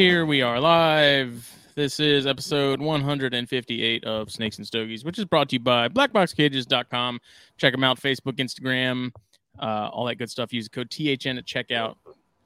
[0.00, 1.54] Here we are live.
[1.74, 7.20] This is episode 158 of Snakes and Stogies, which is brought to you by blackboxcages.com.
[7.58, 9.12] Check them out Facebook, Instagram,
[9.58, 10.54] uh, all that good stuff.
[10.54, 11.96] Use the code THN at checkout.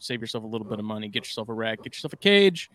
[0.01, 1.07] Save yourself a little bit of money.
[1.07, 1.85] Get yourself a rack.
[1.85, 2.73] Get yourself a cage.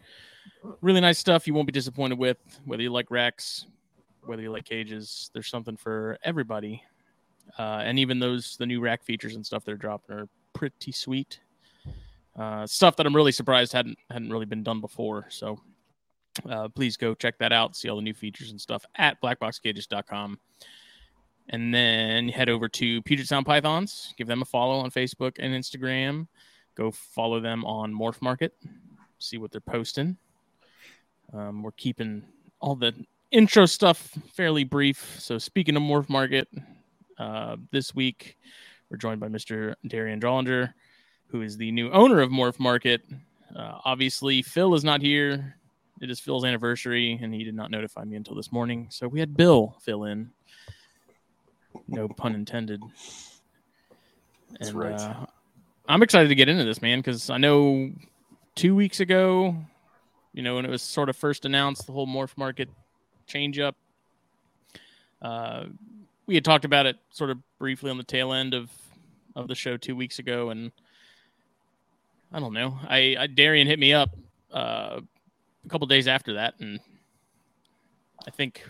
[0.80, 3.66] Really nice stuff you won't be disappointed with, whether you like racks,
[4.28, 5.30] whether you like cages.
[5.34, 6.82] There's something for everybody.
[7.58, 11.42] Uh, and even those, the new rack features and stuff they're dropping are pretty sweet.
[12.40, 15.26] Uh, stuff that I'm really surprised hadn't hadn't really been done before.
[15.30, 15.60] So
[16.50, 17.76] uh, please go check that out.
[17.76, 20.40] See all the new features and stuff at blackboxcages.com.
[21.50, 24.14] And then head over to Puget Sound Pythons.
[24.18, 26.28] Give them a follow on Facebook and Instagram.
[26.76, 28.54] Go follow them on Morph Market.
[29.18, 30.16] See what they're posting.
[31.34, 32.24] Um, we're keeping
[32.62, 32.94] all the
[33.32, 35.18] intro stuff fairly brief.
[35.20, 36.48] So speaking of Morph Market,
[37.18, 38.38] uh, this week
[38.90, 39.74] we're joined by Mr.
[39.86, 40.74] Darien Drollinger
[41.32, 43.02] who is the new owner of Morph Market.
[43.56, 45.56] Uh, obviously, Phil is not here.
[46.02, 48.88] It is Phil's anniversary, and he did not notify me until this morning.
[48.90, 50.32] So we had Bill fill in.
[51.88, 52.82] No pun intended.
[54.52, 55.00] That's and, right.
[55.00, 55.26] Uh,
[55.88, 57.92] I'm excited to get into this, man, because I know
[58.56, 59.56] two weeks ago,
[60.34, 62.70] you know, when it was sort of first announced, the whole Morph Market
[63.28, 63.76] change up,
[65.22, 65.66] uh,
[66.26, 68.72] we had talked about it sort of briefly on the tail end of,
[69.36, 70.72] of the show two weeks ago, and–
[72.32, 72.78] I don't know.
[72.88, 74.10] I, I Darien hit me up
[74.54, 75.00] uh,
[75.66, 76.80] a couple days after that, and
[78.28, 78.64] I think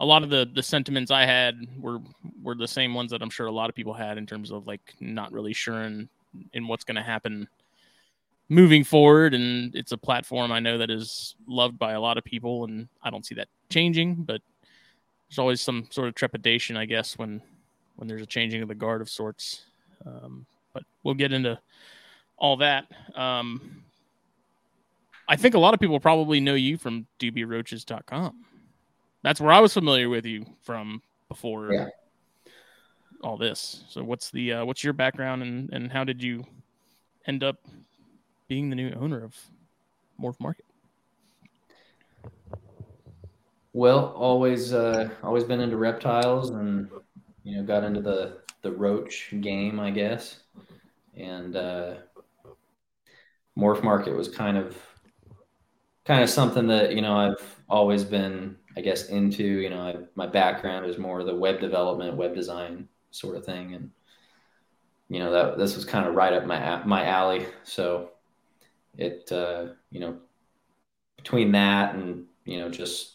[0.00, 2.00] a lot of the the sentiments I had were
[2.42, 4.66] were the same ones that I'm sure a lot of people had in terms of
[4.66, 6.08] like not really sure in,
[6.52, 7.48] in what's going to happen
[8.48, 9.34] moving forward.
[9.34, 12.88] And it's a platform I know that is loved by a lot of people, and
[13.02, 14.14] I don't see that changing.
[14.16, 14.40] But
[15.28, 17.40] there's always some sort of trepidation, I guess, when
[17.96, 19.62] when there's a changing of the guard of sorts.
[20.04, 21.58] Um, but we'll get into
[22.38, 22.86] all that.
[23.14, 23.82] Um,
[25.28, 28.44] I think a lot of people probably know you from dubiaroaches.com.
[29.22, 31.88] That's where I was familiar with you from before yeah.
[33.22, 33.82] all this.
[33.88, 36.44] So what's the uh, what's your background and and how did you
[37.26, 37.56] end up
[38.46, 39.34] being the new owner of
[40.20, 40.64] Morph Market?
[43.72, 46.88] Well, always uh, always been into reptiles and
[47.42, 50.40] you know got into the the roach game, I guess.
[51.16, 51.94] And uh,
[53.56, 54.76] morph market was kind of
[56.04, 59.96] kind of something that you know I've always been I guess into you know I,
[60.14, 63.74] my background is more the web development web design sort of thing.
[63.74, 63.90] And
[65.08, 67.46] you know that this was kind of right up my my alley.
[67.64, 68.10] So
[68.96, 70.18] it uh, you know
[71.16, 73.14] between that and you know just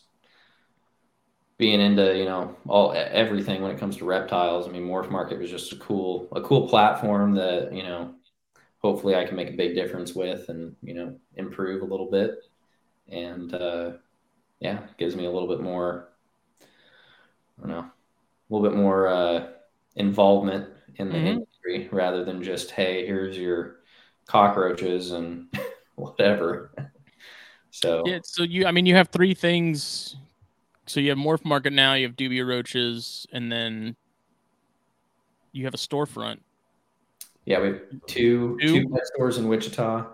[1.57, 5.37] being into you know all everything when it comes to reptiles I mean morph market
[5.37, 8.15] was just a cool a cool platform that you know
[8.81, 12.43] hopefully I can make a big difference with and, you know, improve a little bit.
[13.09, 13.91] And uh,
[14.59, 16.09] yeah, gives me a little bit more,
[16.61, 17.91] I don't know, a
[18.49, 19.47] little bit more uh,
[19.95, 21.27] involvement in the mm-hmm.
[21.27, 23.77] industry rather than just, hey, here's your
[24.25, 25.47] cockroaches and
[25.95, 26.71] whatever.
[27.71, 30.15] so, yeah, so you, I mean, you have three things.
[30.87, 33.95] So you have Morph Market now, you have Dubia Roaches, and then
[35.51, 36.39] you have a storefront
[37.45, 40.07] yeah, we have two two, two pet stores in Wichita.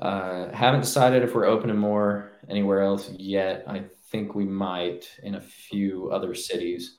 [0.00, 3.64] Uh, haven't decided if we're opening more anywhere else yet.
[3.66, 6.96] I think we might in a few other cities.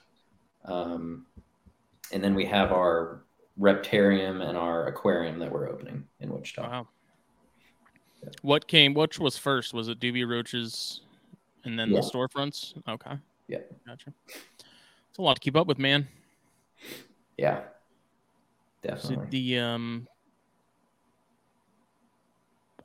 [0.65, 1.25] Um,
[2.11, 3.23] and then we have our
[3.59, 6.61] reptarium and our aquarium that we're opening in Wichita.
[6.61, 6.87] Wow.
[8.23, 8.29] Yeah.
[8.41, 8.93] What came?
[8.93, 9.73] Which was first?
[9.73, 11.01] Was it Dubia Roaches,
[11.63, 12.01] and then yeah.
[12.01, 12.73] the storefronts?
[12.87, 13.17] Okay.
[13.47, 13.59] Yeah.
[13.87, 14.13] Gotcha.
[14.28, 16.07] It's a lot to keep up with, man.
[17.37, 17.61] Yeah.
[18.81, 19.28] Definitely.
[19.29, 20.07] The um,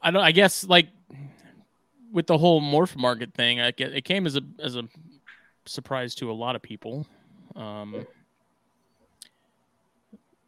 [0.02, 0.22] I don't.
[0.22, 0.88] I guess like
[2.12, 4.84] with the whole morph market thing, I get it came as a as a
[5.64, 7.06] surprise to a lot of people.
[7.54, 8.06] Um,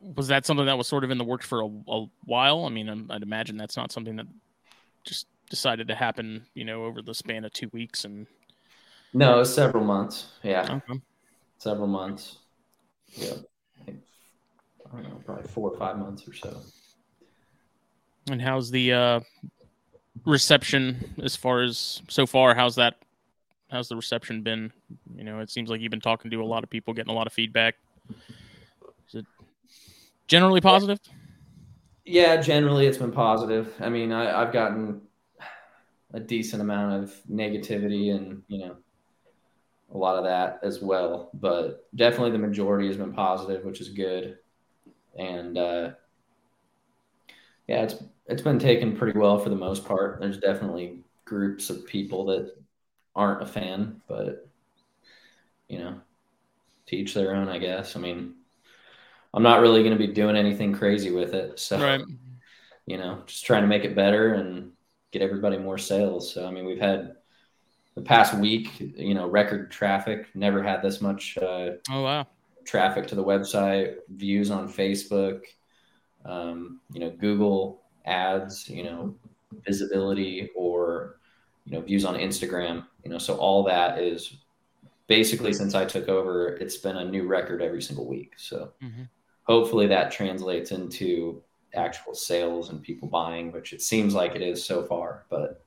[0.00, 2.64] was that something that was sort of in the works for a, a while?
[2.64, 4.26] I mean, I'd imagine that's not something that
[5.04, 8.26] just decided to happen, you know, over the span of two weeks and.
[9.14, 10.26] No, several months.
[10.42, 11.00] Yeah, okay.
[11.56, 12.36] several months.
[13.14, 13.32] Yeah.
[14.92, 16.60] I don't know, probably four or five months or so.
[18.30, 19.20] And how's the uh,
[20.24, 22.54] reception as far as so far?
[22.54, 22.96] How's that?
[23.70, 24.72] How's the reception been?
[25.14, 27.16] You know, it seems like you've been talking to a lot of people, getting a
[27.16, 27.76] lot of feedback.
[29.08, 29.26] Is it
[30.26, 31.00] generally positive?
[32.04, 33.74] Yeah, generally it's been positive.
[33.80, 35.02] I mean, I, I've gotten
[36.14, 38.76] a decent amount of negativity and you know
[39.94, 43.88] a lot of that as well, but definitely the majority has been positive, which is
[43.88, 44.38] good.
[45.18, 45.90] And uh,
[47.66, 50.20] yeah, it's it's been taken pretty well for the most part.
[50.20, 52.54] There's definitely groups of people that
[53.14, 54.48] aren't a fan, but
[55.68, 56.00] you know,
[56.86, 57.96] teach their own, I guess.
[57.96, 58.34] I mean,
[59.34, 62.00] I'm not really going to be doing anything crazy with it, so Right.
[62.86, 64.72] you know, just trying to make it better and
[65.12, 66.32] get everybody more sales.
[66.34, 67.16] So I mean, we've had
[67.96, 70.28] the past week, you know, record traffic.
[70.34, 72.26] Never had this much uh, Oh wow.
[72.68, 75.40] Traffic to the website, views on Facebook,
[76.26, 79.14] um, you know, Google ads, you know,
[79.64, 81.18] visibility or,
[81.64, 84.36] you know, views on Instagram, you know, so all that is
[85.06, 88.34] basically since I took over, it's been a new record every single week.
[88.36, 89.04] So mm-hmm.
[89.44, 91.42] hopefully that translates into
[91.74, 95.62] actual sales and people buying, which it seems like it is so far, but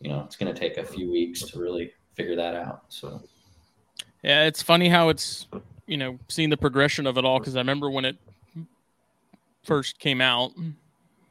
[0.00, 2.82] you know, it's going to take a few weeks to really figure that out.
[2.88, 3.22] So
[4.22, 5.46] Yeah, it's funny how it's
[5.88, 8.16] you know seeing the progression of it all because I remember when it
[9.64, 10.52] first came out,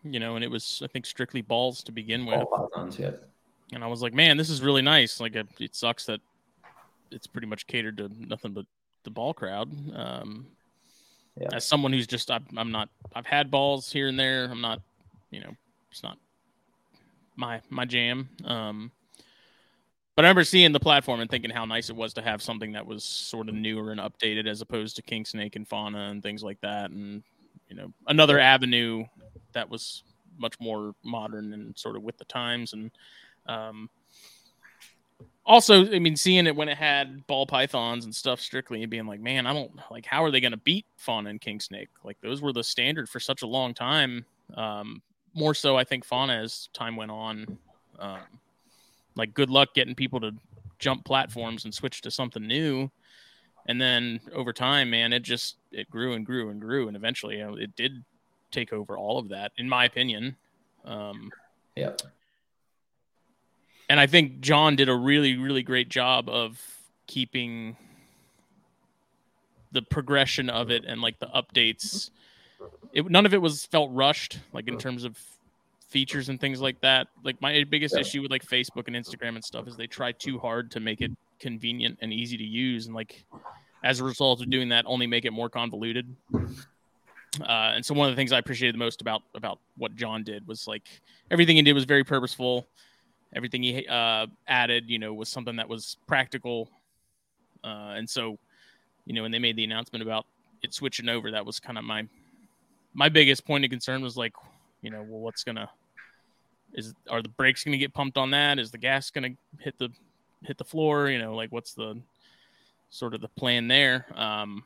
[0.03, 2.43] you know, and it was I think strictly balls to begin with,
[2.99, 3.11] yeah.
[3.71, 5.19] and I was like, man, this is really nice.
[5.21, 6.19] Like, it, it sucks that
[7.11, 8.65] it's pretty much catered to nothing but
[9.03, 9.69] the ball crowd.
[9.95, 10.47] Um,
[11.39, 11.49] Yeah.
[11.53, 14.45] As someone who's just I'm, I'm not I've had balls here and there.
[14.45, 14.81] I'm not,
[15.29, 15.55] you know,
[15.91, 16.17] it's not
[17.35, 18.29] my my jam.
[18.43, 18.91] Um,
[20.17, 22.71] but I remember seeing the platform and thinking how nice it was to have something
[22.71, 26.23] that was sort of newer and updated as opposed to King Snake and Fauna and
[26.23, 26.89] things like that.
[26.89, 27.21] And
[27.69, 29.05] you know, another avenue
[29.53, 30.01] that was
[30.39, 32.73] much more modern and sort of with the times.
[32.73, 32.89] And
[33.45, 33.91] um,
[35.45, 39.05] also, I mean, seeing it when it had ball pythons and stuff strictly and being
[39.05, 41.89] like, man, I don't like how are they going to beat Fauna and King Snake?
[42.03, 44.25] Like those were the standard for such a long time.
[44.55, 45.03] Um,
[45.35, 47.59] more so, I think Fauna as time went on.
[47.99, 48.17] Um,
[49.17, 50.31] like good luck getting people to
[50.79, 52.89] jump platforms and switch to something new.
[53.65, 56.87] And then over time man it just it grew and grew and grew.
[56.87, 58.03] And eventually you know, it did
[58.51, 60.37] take over all of that in my opinion.
[60.85, 61.31] Um,
[61.75, 61.91] Yeah.
[63.89, 66.61] and i think john did a really really great job of
[67.07, 67.75] keeping
[69.71, 72.09] the progression of it and like the updates.
[72.93, 75.19] It, none of it was felt rushed like in terms of
[75.87, 77.07] features and things like that.
[77.23, 78.01] Like my biggest Yeah.
[78.01, 81.01] issue with like facebook and instagram and stuff is they try too hard to make
[81.01, 83.25] it convenient and easy to use and like
[83.83, 86.15] as a result of doing that only make it more convoluted.
[87.39, 90.23] Uh, and so one of the things i appreciated the most about about what john
[90.23, 90.87] did was like
[91.29, 92.67] everything he did was very purposeful.
[93.35, 96.69] Everything he uh, added you know was something that was practical.
[97.63, 98.37] Uh, and so
[99.05, 100.25] you know when they made the announcement about
[100.63, 102.07] it switching over that was kind of my
[102.93, 104.33] my biggest point of concern was like
[104.81, 105.69] you know well what's gonna
[106.73, 108.59] is are the brakes gonna get pumped on that?
[108.59, 109.29] Is the gas gonna
[109.59, 109.89] hit the
[110.43, 111.09] hit the floor?
[111.09, 111.99] You know like what's the
[112.89, 114.05] sort of the plan there?
[114.15, 114.63] Um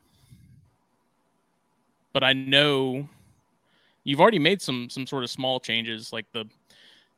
[2.12, 3.08] but i know
[4.04, 6.44] you've already made some some sort of small changes like the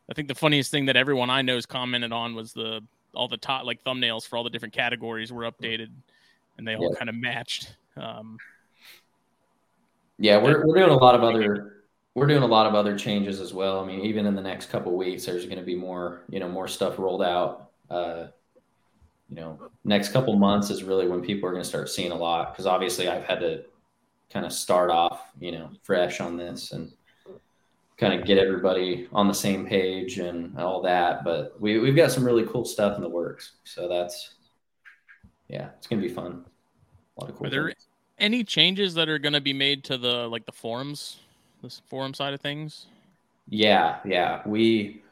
[0.09, 2.81] i think the funniest thing that everyone i know's commented on was the
[3.13, 5.89] all the top like thumbnails for all the different categories were updated
[6.59, 6.97] and they all Yeah.
[6.99, 7.77] kind of matched.
[7.97, 8.39] Um
[10.19, 11.74] Yeah, we're, we're doing a lot of other
[12.15, 13.81] we're doing a lot of other changes as well.
[13.81, 16.41] I mean, even in the next couple of weeks, there's going to be more you
[16.41, 17.71] know more stuff rolled out.
[17.91, 18.27] Uh,
[19.29, 22.17] you know, next couple months is really when people are going to start seeing a
[22.17, 23.65] lot because obviously I've had to
[24.33, 26.93] kind of start off you know fresh on this and
[27.97, 31.25] kind of get everybody on the same page and all that.
[31.25, 34.35] But we we've got some really cool stuff in the works, so that's
[35.49, 36.45] yeah, it's going to be fun.
[37.17, 37.49] A lot of cool.
[37.49, 37.87] Are there things.
[38.19, 41.19] any changes that are going to be made to the like the forums
[41.65, 42.87] this forum side of things
[43.49, 44.43] Yeah, yeah.
[44.47, 45.03] We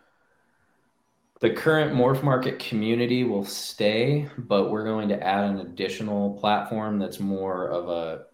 [1.41, 6.99] the current morph market community will stay, but we're going to add an additional platform
[6.99, 8.27] that's more of a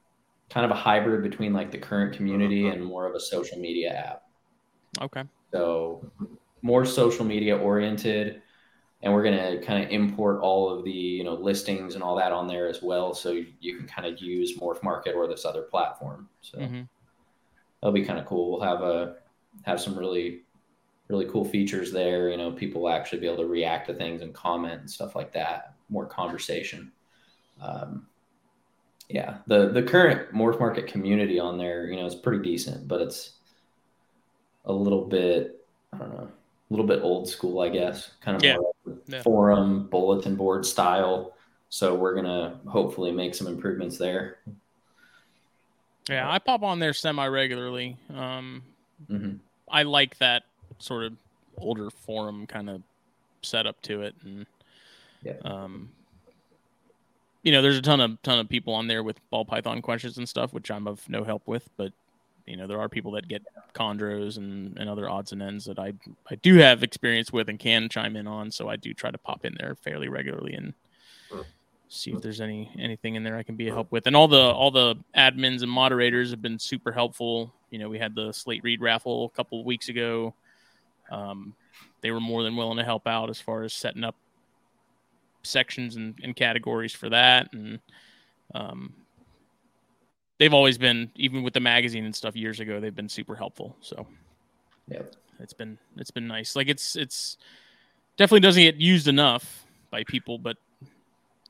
[0.50, 3.92] kind of a hybrid between like the current community and more of a social media
[3.92, 4.22] app.
[5.00, 6.12] okay So
[6.62, 8.42] more social media oriented
[9.02, 12.16] and we're going to kind of import all of the, you know, listings and all
[12.16, 15.28] that on there as well so you, you can kind of use morph market or
[15.28, 16.28] this other platform.
[16.40, 16.82] So hmm
[17.80, 18.50] that'll be kind of cool.
[18.52, 19.16] We'll have a
[19.62, 20.42] have some really
[21.08, 22.30] really cool features there.
[22.30, 25.16] You know, people will actually be able to react to things and comment and stuff
[25.16, 25.74] like that.
[25.88, 26.92] More conversation.
[27.62, 28.06] Um,
[29.08, 33.00] yeah, the the current morph market community on there, you know, is pretty decent, but
[33.00, 33.32] it's
[34.66, 36.28] a little bit I don't know.
[36.28, 38.56] A little bit old school, I guess, kind of Yeah.
[38.56, 39.22] more Yeah.
[39.22, 41.34] forum bulletin board style.
[41.70, 44.38] So we're gonna hopefully make some improvements there.
[46.08, 47.96] Yeah, I pop on there semi regularly.
[48.14, 48.62] Um,
[49.08, 49.34] hmm
[49.70, 50.44] I like that
[50.78, 51.12] sort of
[51.58, 52.82] older forum kind of
[53.42, 54.46] setup to it, and
[55.22, 55.34] Yeah.
[55.44, 55.90] um,
[57.42, 60.18] you know, there's a ton of ton of people on there with ball python questions
[60.18, 61.92] and stuff, which I'm of no help with, but
[62.46, 63.42] you know, there are people that get
[63.74, 65.92] chondros and, and other odds and ends that I
[66.30, 69.18] I do have experience with and can chime in on, so I do try to
[69.18, 70.72] pop in there fairly regularly and
[71.88, 74.06] see if there's any anything in there I can be a help with.
[74.06, 77.52] And all the all the admins and moderators have been super helpful.
[77.70, 80.34] You know, we had the Slate Read raffle a couple of weeks ago.
[81.10, 81.54] Um,
[82.00, 84.14] they were more than willing to help out as far as setting up
[85.42, 87.52] sections and, and categories for that.
[87.52, 87.80] And
[88.54, 88.92] um,
[90.38, 93.76] they've always been, even with the magazine and stuff years ago, they've been super helpful.
[93.80, 94.06] So
[94.88, 95.02] yeah,
[95.40, 96.54] it's been it's been nice.
[96.56, 97.38] Like it's it's
[98.16, 100.56] definitely doesn't get used enough by people, but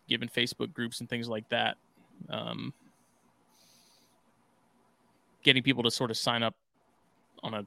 [0.09, 1.77] given Facebook groups and things like that,
[2.31, 2.73] um,
[5.43, 6.55] getting people to sort of sign up
[7.43, 7.67] on a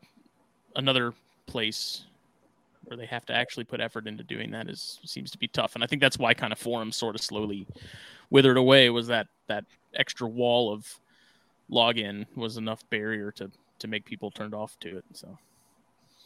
[0.76, 1.14] another
[1.48, 2.06] place
[2.86, 5.76] where they have to actually put effort into doing that is seems to be tough.
[5.76, 7.68] And I think that's why kind of forums sort of slowly
[8.30, 11.00] withered away was that that extra wall of
[11.70, 15.06] login was enough barrier to to make people turned off to it.
[15.14, 15.38] So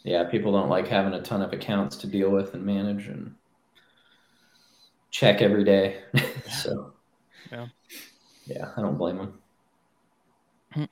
[0.03, 3.35] Yeah, people don't like having a ton of accounts to deal with and manage and
[5.15, 6.01] check every day.
[6.49, 6.91] so,
[7.49, 7.67] Yeah.
[8.45, 9.39] yeah, I don't blame them.
[10.73, 10.85] Hmm.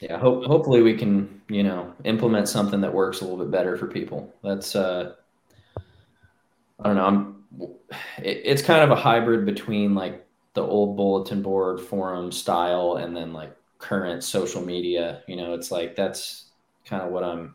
[0.00, 3.76] Yeah, hope, hopefully we can, you know, implement something that works a little bit better
[3.76, 4.34] for people.
[4.42, 5.14] That's, uh,
[6.80, 7.04] I don't know.
[7.04, 7.44] I'm,
[8.18, 13.16] it, it's kind of a hybrid between like the old bulletin board forum style and
[13.16, 15.22] then like current social media.
[15.28, 16.50] You know, it's like that's
[16.84, 17.54] kind of what I'm.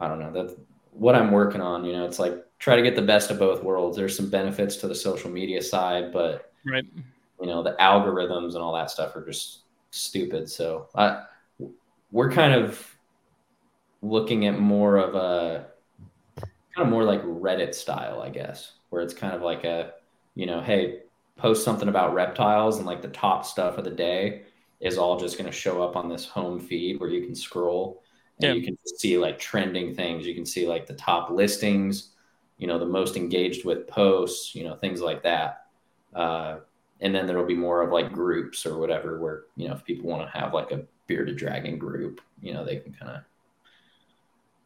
[0.00, 0.32] I don't know.
[0.32, 0.58] That's
[0.92, 1.84] what I'm working on.
[1.84, 3.96] You know, it's like try to get the best of both worlds.
[3.96, 6.84] There's some benefits to the social media side, but right.
[7.40, 10.48] you know the algorithms and all that stuff are just stupid.
[10.48, 11.24] So I,
[12.12, 12.96] we're kind of
[14.02, 15.66] looking at more of a
[16.38, 19.94] kind of more like Reddit style, I guess, where it's kind of like a,
[20.34, 21.00] you know, hey,
[21.36, 24.42] post something about reptiles and like the top stuff of the day
[24.80, 28.02] is all just going to show up on this home feed where you can scroll
[28.40, 28.52] and Yeah.
[28.52, 30.26] you can see like trending things.
[30.26, 32.09] You can see like the top listings,
[32.60, 35.64] you know, the most engaged with posts, you know, things like that.
[36.14, 36.58] Uh,
[37.00, 40.10] and then there'll be more of like groups or whatever where, you know, if people
[40.10, 43.22] want to have like a bearded dragon group, you know, they can kind of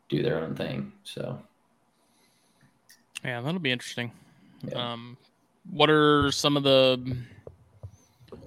[0.09, 0.93] do their own thing.
[1.05, 1.41] So,
[3.25, 4.11] Yeah, that'll be interesting.
[4.67, 4.93] Yeah.
[4.93, 5.17] Um,
[5.71, 7.17] what are some of the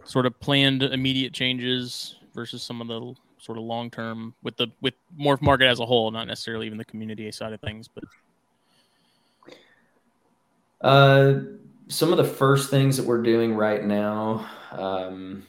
[0.04, 4.68] sort of planned immediate changes versus some of the sort of long term with the
[4.82, 8.04] with morph market as a whole, not necessarily even the community side of things, but
[10.82, 11.34] Uh,
[11.88, 15.44] some of the first things that we're doing right now, um,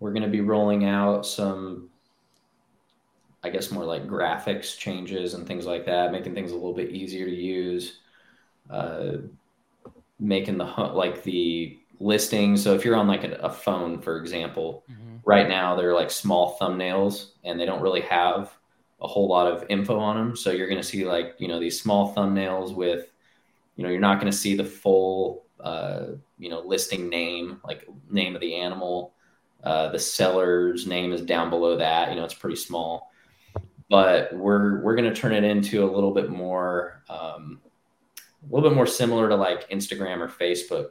[0.00, 1.90] we're going to be rolling out some,
[3.42, 6.90] I guess, more like graphics changes and things like that, making things a little bit
[6.90, 7.98] easier to use.
[8.70, 9.18] Uh,
[10.20, 12.62] making the like the listings.
[12.62, 14.84] So if you're on like a, a phone, for example,
[15.24, 18.52] right now they're like small thumbnails and they don't really have
[19.00, 20.36] a whole lot of info on them.
[20.36, 23.10] So you're going to see like you know these small thumbnails with
[23.78, 26.06] you know you're not going to see the full uh,
[26.36, 29.14] you know listing name like name of the animal.
[29.62, 33.10] Uh, the seller's name is down below that you know it's pretty small.
[33.88, 37.60] But we're we're going to turn it into a little bit more um,
[38.16, 40.90] a little bit more similar to like instagram or facebook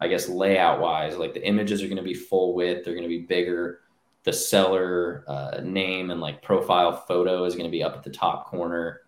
[0.00, 3.08] i guess layout wise like the images are going to be full width they're going
[3.08, 3.80] to be bigger.
[4.24, 8.10] The seller uh, name and like profile photo is going to be up at the
[8.10, 9.01] top corner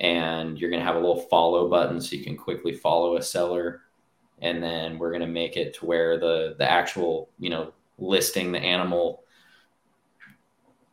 [0.00, 3.22] and you're going to have a little follow button so you can quickly follow a
[3.22, 3.82] seller
[4.42, 8.50] and then we're going to make it to where the the actual you know listing
[8.50, 9.22] the animal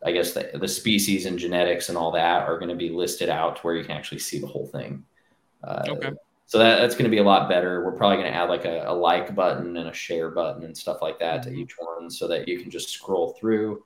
[0.06, 3.30] i guess the, the species and genetics and all that are going to be listed
[3.30, 5.04] out to where you can actually see the whole thing
[5.64, 6.12] uh, Okay.
[6.46, 8.66] so that, that's going to be a lot better we're probably going to add like
[8.66, 11.58] a, a like button and a share button and stuff like that to Mhm.
[11.60, 13.84] each one so that you can just scroll through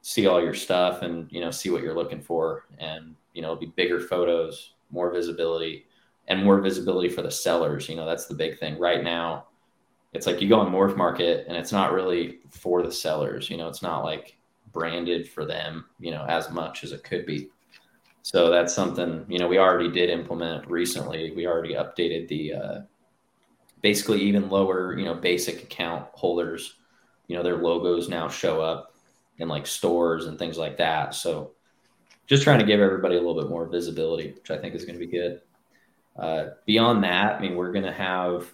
[0.00, 3.48] see all your stuff and you know see what you're looking for and you know
[3.48, 5.86] it'll be bigger photos more visibility
[6.28, 8.78] and more visibility for the sellers you know that's the big thing.
[8.78, 9.46] Right now
[10.12, 13.56] it's like you go on morph market and it's not really for the sellers you
[13.56, 14.36] know it's not like
[14.72, 17.48] branded for them you know as much as it could be.
[18.22, 21.32] So that's something you know we already did implement recently.
[21.34, 22.80] We already updated the uh,
[23.80, 26.76] basically even lower you know basic account holders.
[27.26, 28.94] You know their logos now show up
[29.38, 31.14] in like stores and things like that.
[31.14, 31.52] So
[32.32, 34.98] just trying to give everybody a little bit more visibility, which I think is going
[34.98, 35.42] to be good.
[36.18, 38.50] Uh, beyond that, I mean, we're going to have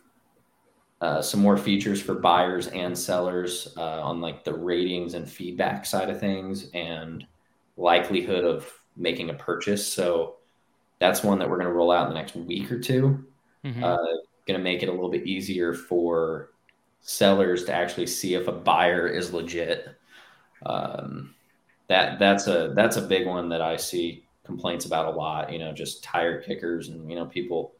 [1.00, 5.86] uh, some more features for buyers and sellers uh, on like the ratings and feedback
[5.86, 7.24] side of things and
[7.76, 9.86] likelihood of making a purchase.
[9.86, 10.38] So
[10.98, 13.24] that's one that we're going to roll out in the next week or 2
[13.64, 13.84] mm-hmm.
[13.84, 13.96] uh,
[14.48, 16.50] going to make it a little bit easier for
[17.00, 19.86] sellers to actually see if a buyer is legit.
[20.66, 21.36] Um,
[21.88, 25.52] that that's a that's a big one that I see complaints about a lot.
[25.52, 27.72] You know, just tire kickers and you know people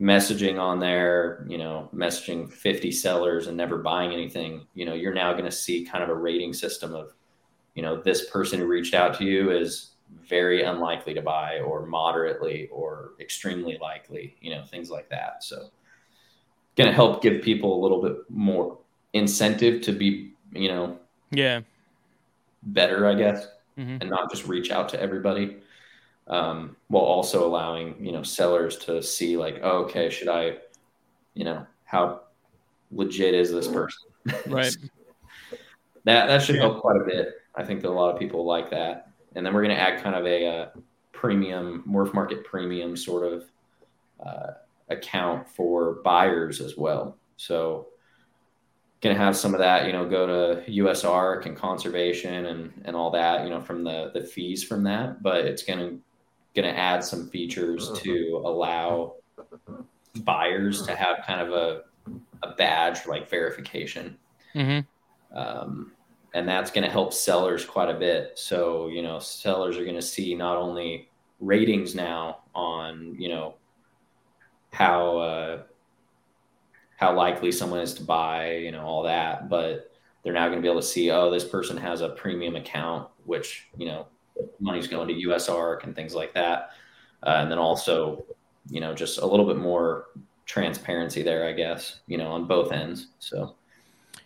[0.00, 1.46] messaging on there.
[1.48, 4.66] You know, messaging fifty sellers and never buying anything.
[4.74, 7.14] You know, you're now going to see kind of a rating system of,
[7.74, 9.92] you know, this person who reached out to you is
[10.28, 14.36] very unlikely to buy or moderately or extremely likely.
[14.40, 15.44] You know, things like that.
[15.44, 15.70] So,
[16.76, 18.78] going to help give people a little bit more
[19.12, 20.98] incentive to be, you know,
[21.30, 21.60] yeah,
[22.66, 23.46] better, I guess,
[23.78, 23.98] mm-hmm.
[24.00, 25.58] and not just reach out to everybody.
[26.28, 30.56] Um, while also allowing you know sellers to see like, oh, okay, should I,
[31.34, 32.22] you know, how
[32.90, 34.02] legit is this person?
[34.48, 34.76] Right.
[36.02, 36.62] that that should yeah.
[36.62, 37.28] help quite a bit.
[37.54, 39.12] I think that a lot of people like that.
[39.36, 40.68] And then we're going to add kind of a, a uh,
[41.12, 43.44] premium, Morph Market premium sort of
[44.24, 44.52] uh,
[44.88, 47.16] account for buyers as well.
[47.36, 47.88] So
[49.02, 52.96] going to have some of that, you know, go to USARK and conservation and, and
[52.96, 56.00] all that, you know, from the, the fees from that, but it's going to,
[56.54, 59.16] going to add some features to allow
[60.20, 61.82] buyers to have kind of a,
[62.42, 64.16] a badge like verification.
[64.54, 65.38] Mm-hmm.
[65.38, 65.92] Um,
[66.32, 68.32] and that's going to help sellers quite a bit.
[68.36, 71.10] So, you know, sellers are going to see not only
[71.40, 73.56] ratings now on, you know,
[74.72, 75.62] how, uh,
[76.96, 79.48] how likely someone is to buy, you know, all that.
[79.48, 82.56] But they're now going to be able to see, oh, this person has a premium
[82.56, 84.06] account, which, you know,
[84.58, 86.70] money's going to USARK and things like that.
[87.22, 88.24] Uh, and then also,
[88.68, 90.06] you know, just a little bit more
[90.46, 93.08] transparency there, I guess, you know, on both ends.
[93.18, 93.54] So,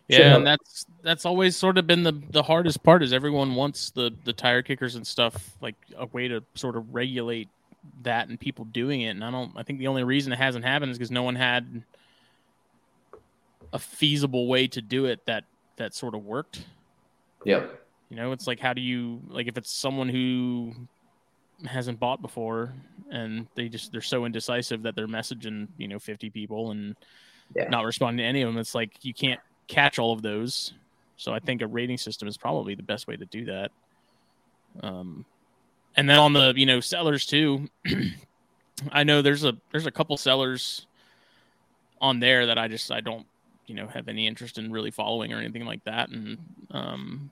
[0.09, 3.91] yeah, and that's that's always sort of been the the hardest part is everyone wants
[3.91, 7.49] the the tire kickers and stuff like a way to sort of regulate
[8.03, 9.11] that and people doing it.
[9.11, 11.37] And I don't I think the only reason it hasn't happened is because no one
[11.37, 11.85] had
[13.73, 15.45] a feasible way to do it that
[15.77, 16.65] that sort of worked.
[17.45, 17.67] Yeah.
[18.09, 20.75] You know, it's like how do you like if it's someone who
[21.67, 22.73] hasn't bought before
[23.11, 26.97] and they just they're so indecisive that they're messaging, you know, 50 people and
[27.55, 27.69] yeah.
[27.69, 28.59] not responding to any of them.
[28.59, 30.75] It's like you can't catch all of those.
[31.17, 33.71] So I think a rating system is probably the best way to do that.
[34.83, 35.25] Um
[35.97, 37.69] and then on the, you know, sellers too.
[38.93, 40.87] I know there's a there's a couple sellers
[42.01, 43.27] on there that I just I don't
[43.71, 46.09] you know have any interest in really following or anything like that.
[46.09, 46.39] And
[46.73, 47.31] um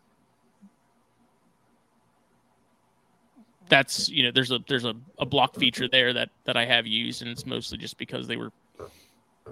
[3.68, 6.86] that's you know there's a there's a, a block feature there that that i have
[6.86, 8.50] used and it's mostly just because they were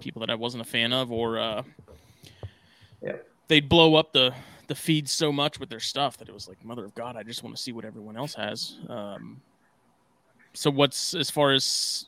[0.01, 1.63] people that i wasn't a fan of or uh
[3.03, 3.17] yeah.
[3.49, 4.33] they'd blow up the
[4.69, 7.23] the feed so much with their stuff that it was like mother of god i
[7.23, 8.79] just want to see what everyone else has.
[8.89, 9.41] Um
[10.55, 12.07] so what's as far as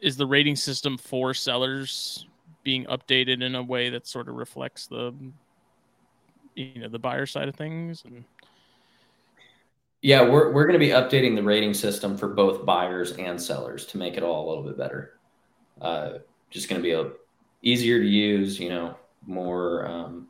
[0.00, 2.24] is the rating system for sellers
[2.62, 5.14] being updated in a way that sort of reflects the
[6.54, 8.24] you know the buyer side of things and
[10.02, 13.86] yeah we're, we're going to be updating the rating system for both buyers and sellers
[13.86, 15.12] to make it all a little bit better.
[15.80, 16.18] Uh,
[16.50, 17.10] just going to be a,
[17.62, 18.96] easier to use you know
[19.26, 20.26] more um,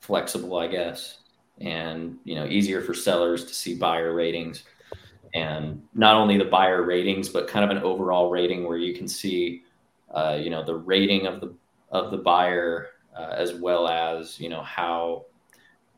[0.00, 1.18] flexible i guess
[1.60, 4.64] and you know easier for sellers to see buyer ratings.
[5.34, 9.08] And not only the buyer ratings but kind of an overall rating where you can
[9.08, 9.62] see
[10.16, 11.54] uh, you know the rating of the
[11.90, 15.26] of the buyer uh, as well as you know how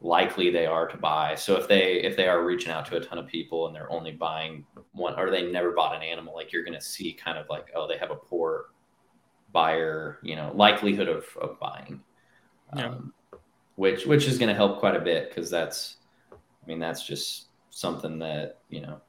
[0.01, 3.01] likely they are to buy so if they if they are reaching out to a
[3.01, 6.53] ton of people and they're only buying one or they never bought an animal like
[6.53, 8.67] you're going to see kind of like oh they have a poor
[9.53, 12.01] buyer you know likelihood of, of buying
[12.77, 12.89] yeah.
[12.89, 13.13] um,
[13.77, 15.97] which which is going to help quite a bit because that's
[16.33, 19.01] i mean that's just something that you know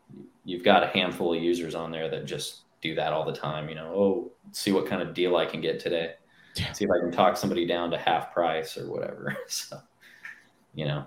[0.43, 3.69] you've got a handful of users on there that just do that all the time
[3.69, 6.13] you know oh see what kind of deal i can get today
[6.55, 6.71] yeah.
[6.71, 9.37] see if I can talk somebody down to half price or whatever.
[9.47, 9.79] So,
[10.75, 11.05] you know,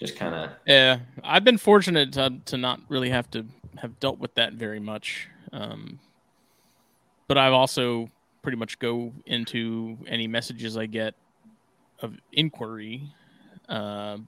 [0.00, 0.50] just kind of.
[0.66, 4.80] Yeah, I've been fortunate to, to not really have to have dealt with that very
[4.80, 5.28] much.
[5.52, 6.00] Um,
[7.28, 8.10] but I've also
[8.42, 11.14] pretty much go into any messages I get
[12.00, 13.08] of inquiry,
[13.68, 14.18] uh,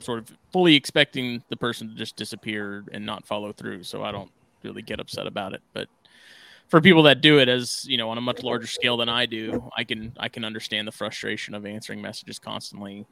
[0.00, 3.84] sort of fully expecting the person to just disappear and not follow through.
[3.84, 4.32] So I don't
[4.64, 5.62] really get upset about it.
[5.72, 5.88] But
[6.68, 9.26] for people that do it as you know on a much larger scale than I
[9.26, 13.06] do, I can I can understand the frustration of answering messages constantly.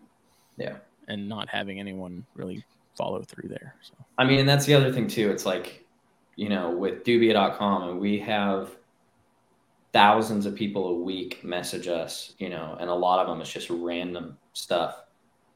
[0.56, 0.76] Yeah.
[1.08, 2.64] And not having anyone really
[2.96, 3.74] follow through there.
[3.82, 5.30] So I mean, and that's the other thing too.
[5.30, 5.84] It's like,
[6.36, 8.76] you know, with Dubia.com, and we have
[9.92, 13.48] thousands of people a week message us, you know, and a lot of them is
[13.50, 15.02] just random stuff.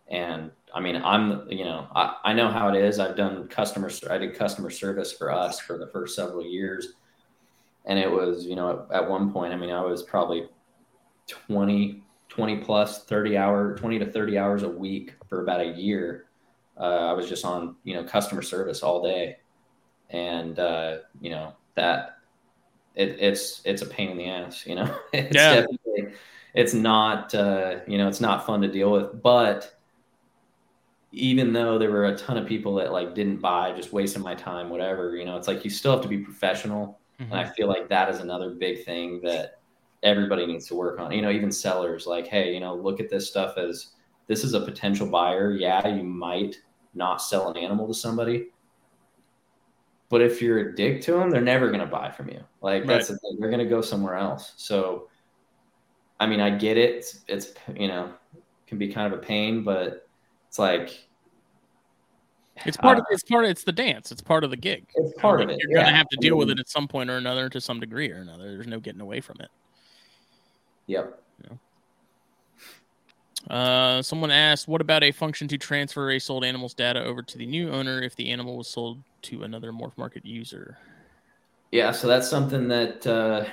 [0.08, 2.98] And I mean, I'm, you know, I, I know how it is.
[3.00, 6.94] I've done customer, I did customer service for us for the first several years.
[7.84, 10.48] And it was, you know, at, at one point, I mean, I was probably
[11.28, 16.26] 20, 20 plus 30 hour, 20 to 30 hours a week for about a year.
[16.78, 19.38] Uh, I was just on, you know, customer service all day.
[20.10, 22.18] And, uh, you know, that
[22.94, 25.54] it, it's, it's a pain in the ass, you know, it's Yeah.
[25.62, 26.14] definitely,
[26.54, 29.75] it's not, uh, you know, it's not fun to deal with, but
[31.12, 34.34] even though there were a ton of people that like didn't buy, just wasting my
[34.34, 36.98] time, whatever, you know, it's like you still have to be professional.
[37.20, 37.30] Mhm.
[37.30, 39.60] And I feel like that is another big thing that
[40.02, 41.12] everybody needs to work on.
[41.12, 43.92] You know, even sellers like, hey, you know, look at this stuff as
[44.26, 45.52] this is a potential buyer.
[45.52, 46.60] Yeah, you might
[46.94, 48.48] not sell an animal to somebody.
[50.08, 52.40] But if you're a dick to them, they're never going to buy from you.
[52.60, 53.36] Like that's the thing.
[53.38, 54.52] They're going to go somewhere else.
[54.56, 55.08] So,
[56.20, 56.96] I mean, I get it.
[56.96, 58.12] It's, it's you know,
[58.66, 60.05] can be kind of a pain, but
[60.56, 61.06] it's like
[62.64, 64.10] it's part uh, of it's part of it's the dance.
[64.10, 64.86] It's part of the gig.
[64.94, 65.58] it's part Like, of it.
[65.60, 67.78] You're gonna have to I deal with it at some point or another to some
[67.78, 68.44] degree or another.
[68.44, 69.48] There's no getting away from it.
[70.86, 71.20] Yep.
[73.50, 77.38] Uh, someone asked, "What about a function to transfer a sold animal's data over to
[77.38, 80.78] the new owner if the animal was sold to another Morph Market user?"
[81.70, 83.44] Yeah, so that's something that uh,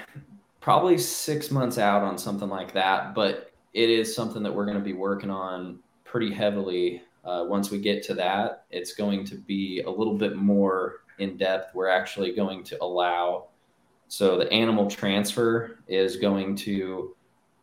[0.61, 4.77] probably six months out on something like that, but it is something that we're going
[4.77, 5.82] to be working on
[6.13, 7.01] pretty heavily.
[7.25, 11.37] Uh, once we get to that, it's going to be a little bit more in
[11.37, 11.73] depth.
[11.73, 13.47] We're actually going to allow,
[14.09, 17.15] so the animal transfer is going to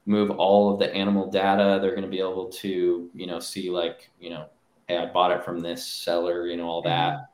[0.05, 1.79] move all of the animal data.
[1.81, 4.47] They're going to be able to, you know, see like, you know,
[4.89, 7.31] hey, I bought it from this seller, you know, all that.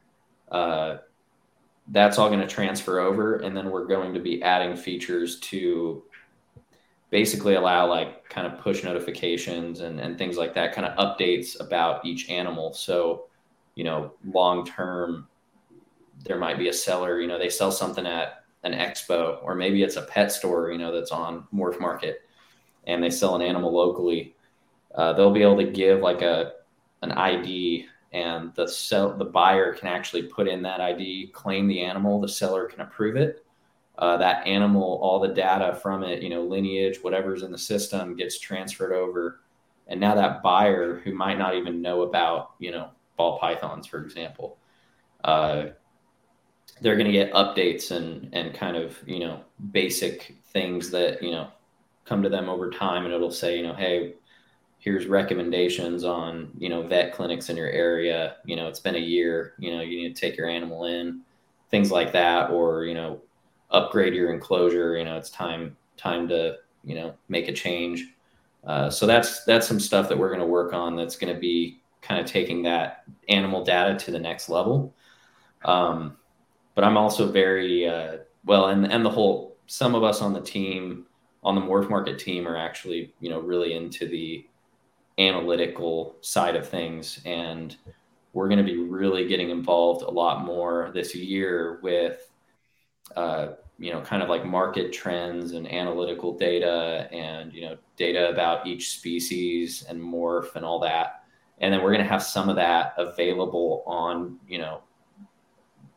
[0.52, 0.98] Uh,
[1.88, 6.02] that's all going to transfer over and then we're going to be adding features to
[7.16, 11.58] basically allow like kind of push notifications and, and things like that kind of updates
[11.60, 13.24] about each animal so
[13.74, 15.26] you know long term
[16.26, 19.82] there might be a seller you know they sell something at an expo or maybe
[19.82, 22.20] it's a pet store you know that's on morph market
[22.86, 24.34] and they sell an animal locally
[24.96, 26.52] uh, they'll be able to give like a
[27.00, 31.80] an id and the sell the buyer can actually put in that ID, claim the
[31.80, 33.45] animal, the seller can approve it.
[33.98, 38.14] Uh, that animal, all the data from it, you know, lineage, whatever's in the system
[38.16, 39.40] gets transferred over.
[39.88, 44.02] And now that buyer who might not even know about, you know, ball pythons, for
[44.02, 44.58] example,
[45.24, 45.66] uh,
[46.80, 49.40] they're going to get updates and, and kind of, you know,
[49.72, 51.48] basic things that, you know,
[52.04, 53.06] come to them over time.
[53.06, 54.14] And it'll say, you know, hey,
[54.78, 58.98] here's recommendations on you know vet clinics in your area you know it's been a
[58.98, 61.22] year you know you need to take your animal in
[61.70, 63.20] things like that or you know
[63.70, 68.04] upgrade your enclosure you know it's time time to you know make a change.
[68.64, 71.38] Uh, so that's that's some stuff that we're going to work on that's going to
[71.38, 74.94] be kind of taking that animal data to the next level.
[75.64, 76.16] Um,
[76.74, 80.40] but i'm also very uh, well and and the whole some of us on the
[80.40, 81.06] team
[81.42, 84.46] on the morph market team are actually you know really into the
[85.18, 87.20] analytical side of things.
[87.24, 87.76] And
[88.32, 92.30] we're going to be really getting involved a lot more this year with
[93.14, 98.30] uh, you know kind of like market trends and analytical data and you know data
[98.30, 101.24] about each species and morph and all that
[101.58, 104.80] and then we're going to have some of that available on you know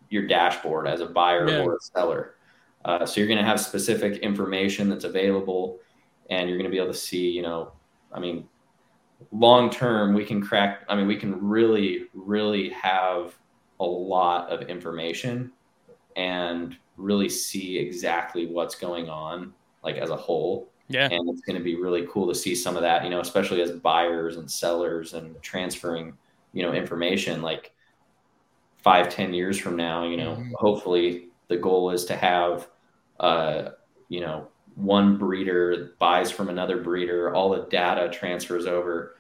[0.09, 1.63] your dashboard as a buyer Yeah.
[1.63, 2.35] or a seller
[2.85, 5.79] uh, so you're going to have specific information that's available
[6.29, 7.71] and you're going to be able to see you know
[8.13, 8.47] i mean
[9.31, 13.35] long term we can crack i mean we can really really have
[13.79, 15.51] a lot of information
[16.17, 20.69] and really see exactly what's going on like as a whole.
[20.91, 23.19] Yeah, and it's going to be really cool to see some of that you know
[23.19, 26.17] especially as buyers and sellers and transferring
[26.53, 27.71] you know information like
[28.83, 30.51] five ten years from now you know Mhm.
[30.55, 32.69] hopefully the goal is to have
[33.19, 33.69] uh
[34.07, 39.15] you know one breeder buys from another breeder all the data transfers over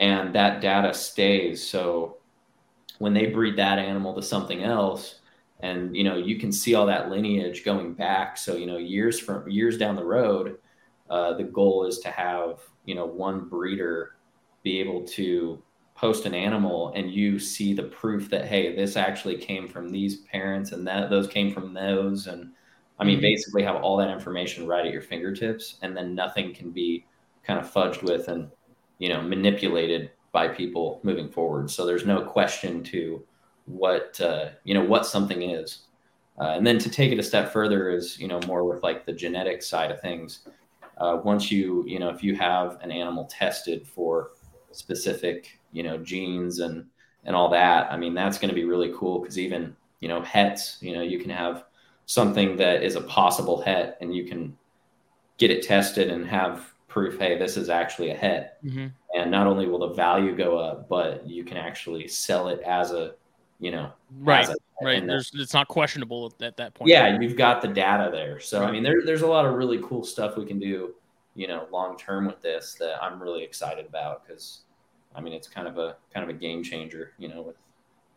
[0.00, 1.66] and that data stays.
[1.66, 2.18] So
[2.98, 5.20] when they breed that animal to something else
[5.60, 9.18] and you know you can see all that lineage going back so you know years
[9.20, 10.58] from years down the road
[11.10, 14.16] uh, the goal is to have you know one breeder
[14.62, 15.62] be able to
[15.94, 20.18] post an animal and you see the proof that hey this actually came from these
[20.22, 22.50] parents and that those came from those and
[22.98, 23.22] i mean Mhm.
[23.22, 27.06] basically have all that information right at your fingertips and then nothing can be
[27.44, 28.50] kind of fudged with and
[28.98, 31.70] you know manipulated by people moving forward.
[31.70, 33.24] So there's no question to
[33.66, 35.82] what uh, you know what something is.
[36.40, 39.06] Uh, and then to take it a step further is you know more with like
[39.06, 40.40] the genetic side of things.
[40.98, 44.30] Uh, once you you know if you have an animal tested for
[44.72, 46.86] specific you know genes and
[47.24, 50.22] and all that, I mean that's going to be really cool because even you know
[50.22, 51.64] hets, you know you can have
[52.06, 54.56] something that is a possible het and you can
[55.38, 58.86] get it tested and have proof hey this is actually a het mm-hmm.
[59.16, 62.92] and not only will the value go up but you can actually sell it as
[62.92, 63.14] a
[63.64, 67.62] you know right a, right there's it's not questionable at that point yeah you've got
[67.62, 68.68] the data there so right.
[68.68, 70.94] i mean there, there's a lot of really cool stuff we can do
[71.34, 74.64] you know long term with this that i'm really excited about because
[75.14, 77.56] i mean it's kind of a kind of a game changer you know with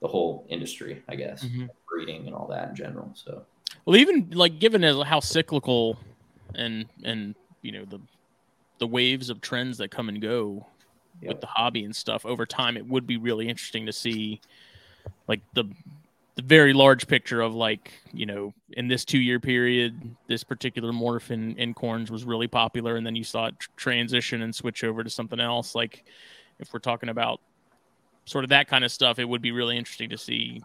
[0.02, 1.66] the whole industry i guess mm-hmm.
[1.90, 3.42] breeding and all that in general so
[3.86, 5.98] well even like given as how cyclical
[6.56, 8.02] and and you know the
[8.80, 10.68] the waves of trends that come and go
[11.22, 11.30] yep.
[11.30, 14.42] with the hobby and stuff over time it would be really interesting to see
[15.28, 15.66] like the
[16.36, 20.92] the very large picture of like you know in this two year period this particular
[20.92, 24.54] morph in, in corns was really popular and then you saw it tr- transition and
[24.54, 25.74] switch over to something else.
[25.74, 26.06] Like
[26.60, 27.42] if we're talking about
[28.26, 30.62] sort of that kind of stuff it would be really interesting to see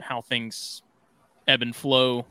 [0.00, 0.82] how things
[1.48, 2.24] ebb and flow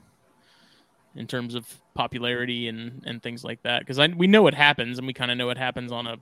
[1.16, 3.80] in terms of popularity and and things like that.
[3.86, 6.16] Because we know it happens and we kind of know it happens on a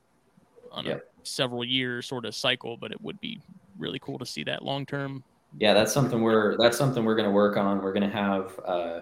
[0.72, 3.40] on a several year sort of cycle but it would be
[3.78, 5.24] really cool to see that long term
[5.58, 7.82] yeah, that's something we're that's something we're going to work on.
[7.82, 9.02] We're going to have uh,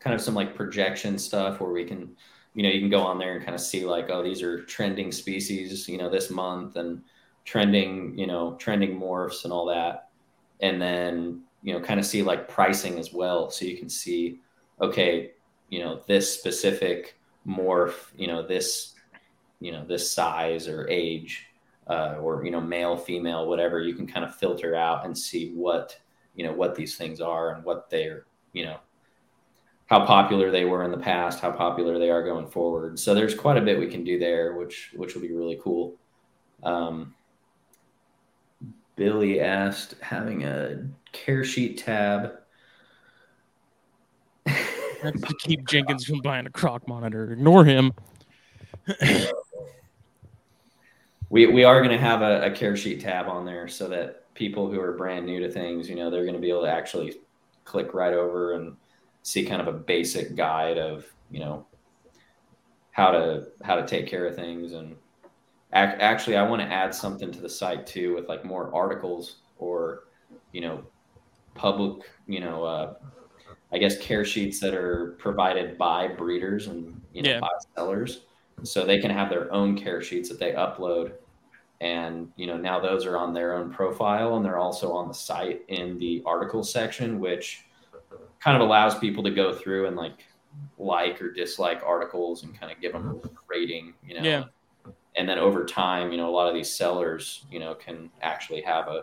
[0.00, 2.14] kind of some like projection stuff where we can,
[2.54, 4.62] you know, you can go on there and kind of see like, oh, these are
[4.64, 7.02] trending species, you know, this month and
[7.44, 10.08] trending, you know, trending morphs and all that,
[10.60, 14.40] and then you know, kind of see like pricing as well, so you can see,
[14.82, 15.30] okay,
[15.70, 18.94] you know, this specific morph, you know, this,
[19.60, 21.46] you know, this size or age
[21.88, 25.52] uh, or you know male female whatever you can kind of filter out and see
[25.52, 25.98] what
[26.34, 28.78] you know what these things are and what they're you know
[29.86, 32.98] how popular they were in the past how popular they are going forward.
[32.98, 35.96] So there's quite a bit we can do there which which will be really cool.
[36.62, 37.14] Um,
[38.96, 42.32] billy asked having a care sheet tab.
[45.04, 47.30] To keep jenkins from buying a croc monitor.
[47.30, 47.92] Ignore him
[51.34, 54.32] we we are going to have a, a, care sheet tab on there so that
[54.34, 56.70] people who are brand new to things, you know, they're going to be able to
[56.70, 57.12] actually
[57.64, 58.76] click right over and
[59.24, 61.66] see kind of a basic guide of you know
[62.92, 64.74] how to how to take care of things.
[64.74, 64.92] And
[65.72, 69.38] ac- actually I want to add something to the site too with like more articles
[69.58, 70.04] or
[70.52, 70.84] you know
[71.56, 72.94] public you know uh,
[73.72, 77.40] I guess care sheets that are provided by breeders and you know yeah.
[77.40, 78.20] by sellers.
[78.62, 81.14] So they can have their own care sheets that they upload
[81.84, 85.14] and you know now those are on their own profile and they're also on the
[85.14, 87.66] site in the article section which
[88.40, 90.24] kind of allows people to go through and like
[90.78, 94.44] like or dislike articles and kind of give them a rating you know yeah.
[95.16, 98.62] and then over time you know a lot of these sellers you know can actually
[98.62, 99.02] have a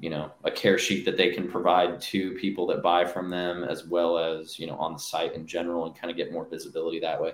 [0.00, 3.62] you know a care sheet that they can provide to people that buy from them
[3.62, 6.44] as well as you know on the site in general and kind of get more
[6.44, 7.32] visibility that way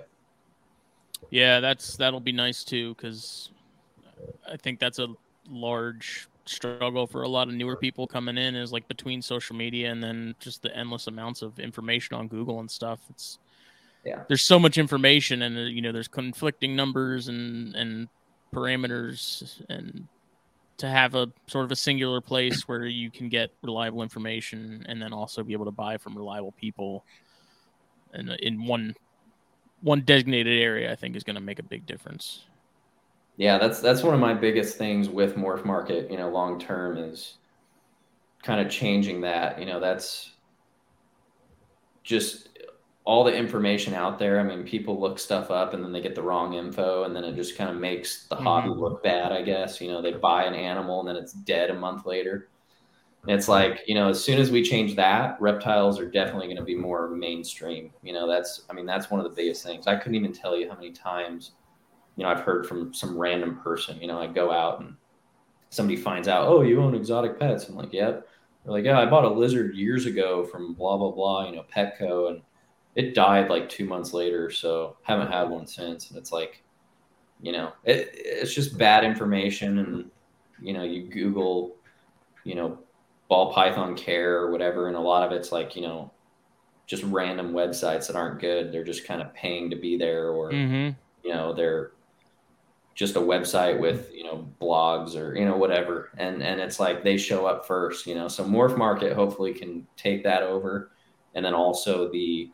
[1.31, 3.49] yeah that's that'll be nice too because
[4.51, 5.07] I think that's a
[5.49, 9.91] large struggle for a lot of newer people coming in is like between social media
[9.91, 12.99] and then just the endless amounts of information on Google and stuff.
[13.09, 13.39] It's
[14.03, 18.07] yeah, there's so much information and uh, you know there's conflicting numbers and and
[18.53, 20.07] parameters and
[20.77, 24.99] to have a sort of a singular place where you can get reliable information and
[24.99, 27.05] then also be able to buy from reliable people
[28.13, 28.95] and in one
[29.81, 32.45] one designated area I think is going to make a big difference.
[33.37, 36.97] Yeah, that's that's one of my biggest things with Morph Market, you know, long term
[36.97, 37.35] is
[38.43, 39.59] kind of changing that.
[39.59, 40.31] You know, that's
[42.03, 42.49] just
[43.03, 44.39] all the information out there.
[44.39, 47.23] I mean, people look stuff up and then they get the wrong info, and then
[47.23, 48.43] it just kind of makes the mm-hmm.
[48.43, 49.31] hobby look bad.
[49.31, 52.49] I guess you know they buy an animal and then it's dead a month later.
[53.27, 56.63] it's like you know, as soon as we change that, reptiles are definitely going to
[56.63, 57.91] be more mainstream.
[58.03, 59.87] You know, that's I mean that's one of the biggest things.
[59.87, 61.51] I couldn't even tell you how many times
[62.15, 64.95] you know, I've heard from some random person, you know, I go out and
[65.69, 67.67] somebody finds out, oh, you own exotic pets.
[67.67, 68.27] I'm like, yep.
[68.63, 71.65] They're like, yeah, I bought a lizard years ago from blah, blah, blah, you know,
[71.75, 72.29] Petco.
[72.29, 72.41] And
[72.95, 74.51] it died like two months later.
[74.51, 76.09] So haven't had one since.
[76.09, 76.61] And it's like,
[77.41, 79.79] you know, it, it's just bad information.
[79.79, 80.11] And,
[80.61, 81.75] you know, you Google,
[82.43, 82.77] you know,
[83.29, 84.89] ball python care or whatever.
[84.89, 86.11] And a lot of it's like, you know,
[86.85, 88.71] just random websites that aren't good.
[88.71, 90.95] They're just kind of paying to be there or, mm-hmm.
[91.25, 91.93] you know, they're,
[93.01, 97.03] just a website with you know blogs or you know whatever and and it's like
[97.03, 100.91] they show up first you know so morph market hopefully can take that over
[101.33, 102.51] and then also the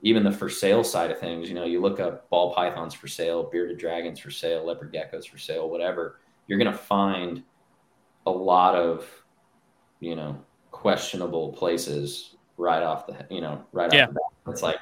[0.00, 3.08] even the for sale side of things you know you look up ball pythons for
[3.08, 7.42] sale bearded dragons for sale leopard geckos for sale whatever you're going to find
[8.24, 9.06] a lot of
[10.00, 10.34] you know
[10.70, 14.04] questionable places right off the you know right Yeah.
[14.04, 14.22] off the bat.
[14.54, 14.78] it's like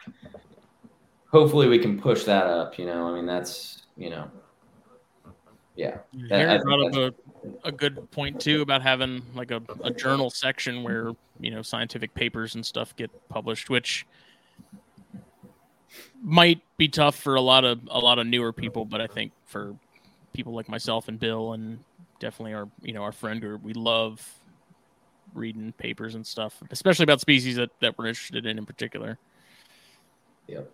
[1.33, 4.31] hopefully we can push that up you know i mean that's you know
[5.79, 6.27] yeah mm-hmm.
[6.27, 7.15] Harry I brought up
[7.65, 11.63] a, a good point too about having like a, a journal section where you know
[11.63, 14.07] scientific papers and stuff get published, which
[16.23, 19.33] might be tough for a lot of a lot of newer people, but I think
[19.47, 19.77] for
[20.33, 21.79] people like myself and Bill and
[22.21, 24.35] definitely our you know our friend group, we love
[25.35, 29.19] reading papers and stuff, especially about species that, that we're interested in in particular.
[30.49, 30.71] Yep.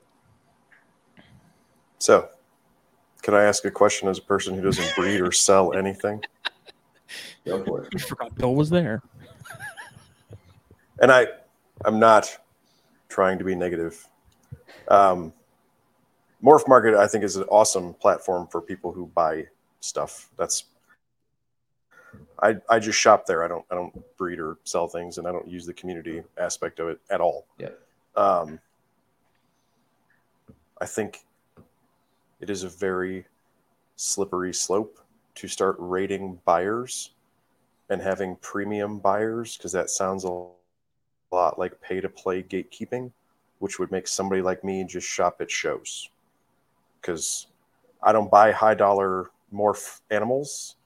[1.99, 2.29] So,
[3.25, 6.23] can I ask a question as a person who doesn't breed or sell anything?
[7.47, 7.95] Go for it.
[7.95, 9.03] I forgot Bill was there.
[11.01, 11.29] And I,
[11.87, 12.39] I'm not
[13.09, 14.07] trying to be negative.
[14.89, 15.33] Um,
[16.45, 19.47] Morph Market, I think, is an awesome platform for people who buy
[19.81, 20.29] stuff.
[20.37, 20.65] That's
[22.43, 23.43] I, I just shop there.
[23.43, 26.79] I don't I don't breed or sell things, and I don't use the community aspect
[26.79, 27.47] of it at all.
[27.59, 27.71] Yeah.
[28.17, 28.61] Um,
[30.79, 31.25] I think
[32.45, 33.25] it is a very
[33.97, 35.01] slippery slope
[35.35, 37.13] to start rating buyers
[37.89, 40.47] and having premium buyers because that sounds a
[41.33, 43.11] lot like pay to play gatekeeping,
[43.61, 46.11] which would make somebody like me just shop at shows
[47.01, 47.47] because
[48.03, 50.77] I don't buy high dollar morph animals.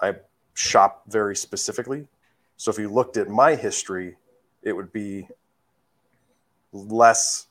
[0.00, 0.16] I
[0.54, 2.08] shop very specifically.
[2.56, 4.16] So if you looked at my history,
[4.64, 5.28] it would be
[6.72, 7.46] less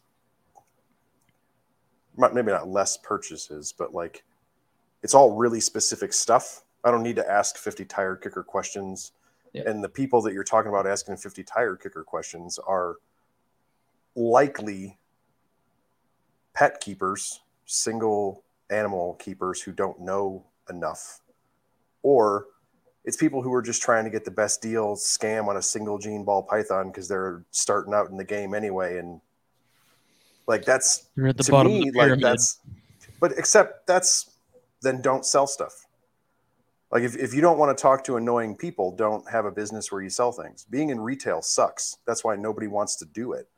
[2.17, 4.23] maybe not less purchases, but like
[5.03, 6.63] it's all really specific stuff.
[6.83, 9.11] I don't need to ask 50 tire kicker questions.
[9.53, 12.95] And the people that you're talking about asking 50 tire kicker questions are
[14.15, 14.97] likely
[16.53, 21.21] pet keepers, single animal keepers who don't know enough.
[22.01, 22.47] Or
[23.03, 25.97] it's people who are just trying to get the best deal, scam on a single
[25.97, 28.97] gene ball python because they're starting out in the game anyway.
[28.97, 29.21] And
[30.47, 32.59] like that's You're at the to bottom me, of the like that's,
[33.19, 34.31] but except that's,
[34.81, 35.85] then don't sell stuff.
[36.91, 39.91] Like if, if you don't want to talk to annoying people, don't have a business
[39.91, 40.65] where you sell things.
[40.69, 41.97] Being in retail sucks.
[42.05, 43.49] That's why nobody wants to do it.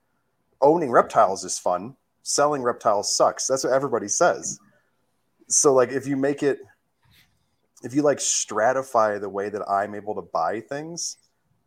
[0.62, 1.96] Owning reptiles is fun.
[2.24, 3.48] Selling reptiles sucks.
[3.48, 4.60] That's what everybody says.
[5.50, 6.60] So like if you make it,
[7.84, 11.18] if you like stratify the way that I'm able to buy things,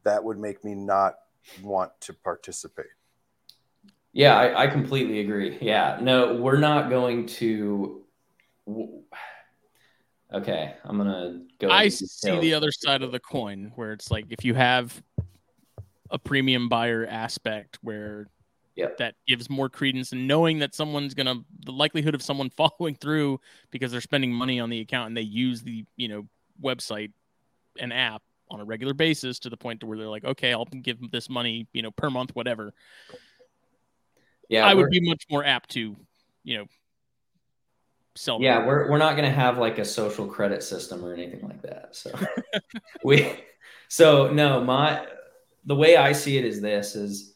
[0.02, 1.14] that would make me not
[1.62, 2.86] want to participate.
[4.12, 5.56] Yeah, I, I completely agree.
[5.60, 8.04] Yeah, no, we're not going to.
[10.32, 11.70] Okay, I'm gonna go.
[11.70, 15.02] I see the other side of the coin where it's like if you have
[16.10, 18.28] a premium buyer aspect where
[18.76, 18.96] Yep.
[18.98, 23.40] that gives more credence and knowing that someone's gonna the likelihood of someone following through
[23.70, 26.26] because they're spending money on the account and they use the you know
[26.62, 27.12] website
[27.78, 30.64] and app on a regular basis to the point to where they're like okay I'll
[30.64, 32.72] give this money you know per month whatever
[34.50, 35.96] Yeah, I would be much more apt to
[36.42, 36.66] you know
[38.16, 38.42] sell them.
[38.42, 41.62] Yeah, we're we're not going to have like a social credit system or anything like
[41.62, 41.94] that.
[41.96, 42.12] So
[43.04, 43.32] we
[43.88, 45.06] so no, my
[45.64, 47.34] the way I see it is this is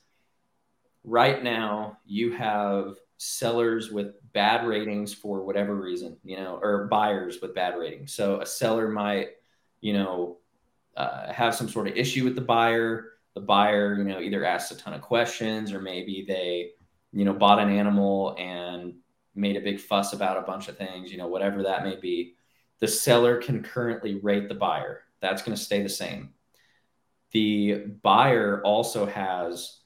[1.04, 7.40] right now you have sellers with bad ratings for whatever reason, you know, or buyers
[7.40, 8.12] with bad ratings.
[8.12, 9.28] So a seller might,
[9.80, 10.38] you know,
[10.96, 13.12] uh, have some sort of issue with the buyer.
[13.34, 16.70] The buyer, you know, either asks a ton of questions or maybe they,
[17.14, 18.94] you know, bought an animal and
[19.34, 22.34] made a big fuss about a bunch of things, you know, whatever that may be.
[22.80, 25.02] The seller can currently rate the buyer.
[25.20, 26.30] That's going to stay the same.
[27.30, 29.78] The buyer also has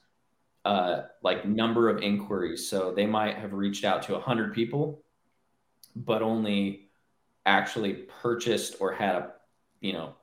[0.65, 2.67] uh, like number of inquiries.
[2.67, 5.03] So they might have reached out to 100 people,
[5.95, 6.89] but only
[7.45, 9.31] actually purchased or had a,
[9.81, 10.15] you know,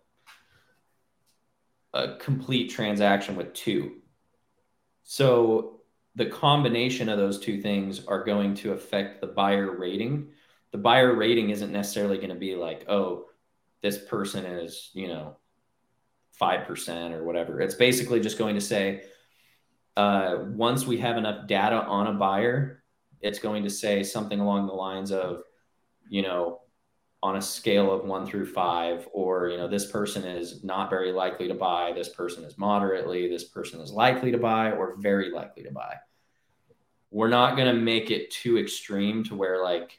[1.95, 3.97] a complete transaction with two.
[5.03, 5.76] So
[6.17, 10.29] the combination of those two things are going to affect the buyer rating.
[10.73, 13.27] The buyer rating isn't necessarily going to be like, oh,
[13.83, 15.37] this person is, you know,
[16.41, 17.61] 5% or whatever.
[17.61, 19.05] It's basically just going to say,
[19.97, 22.83] uh, once we have enough data on a buyer,
[23.21, 25.43] it's going to say something along the lines of,
[26.09, 26.61] you know,
[27.23, 31.13] on a scale of one through five, or, you know, this person is not very
[31.13, 35.31] likely to buy, this person is moderately, this person is likely to buy, or very
[35.31, 35.95] likely to buy.
[37.11, 39.99] We're not going to make it too extreme to where, like,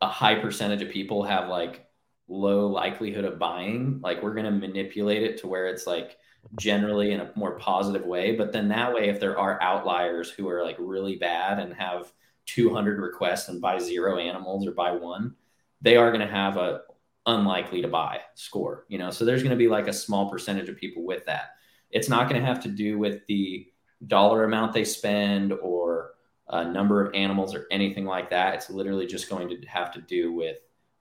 [0.00, 1.86] a high percentage of people have like
[2.28, 6.16] low likelihood of buying, like we're going to manipulate it to where it's like
[6.58, 8.34] generally in a more positive way.
[8.34, 12.12] But then that way, if there are outliers who are like really bad and have
[12.46, 15.34] 200 requests and buy zero animals or buy one,
[15.82, 16.82] they are going to have a
[17.26, 19.10] unlikely to buy score, you know?
[19.10, 21.50] So there's going to be like a small percentage of people with that.
[21.90, 23.66] It's not going to have to do with the
[24.06, 26.12] dollar amount they spend or
[26.48, 28.54] a number of animals or anything like that.
[28.54, 30.58] It's literally just going to have to do with,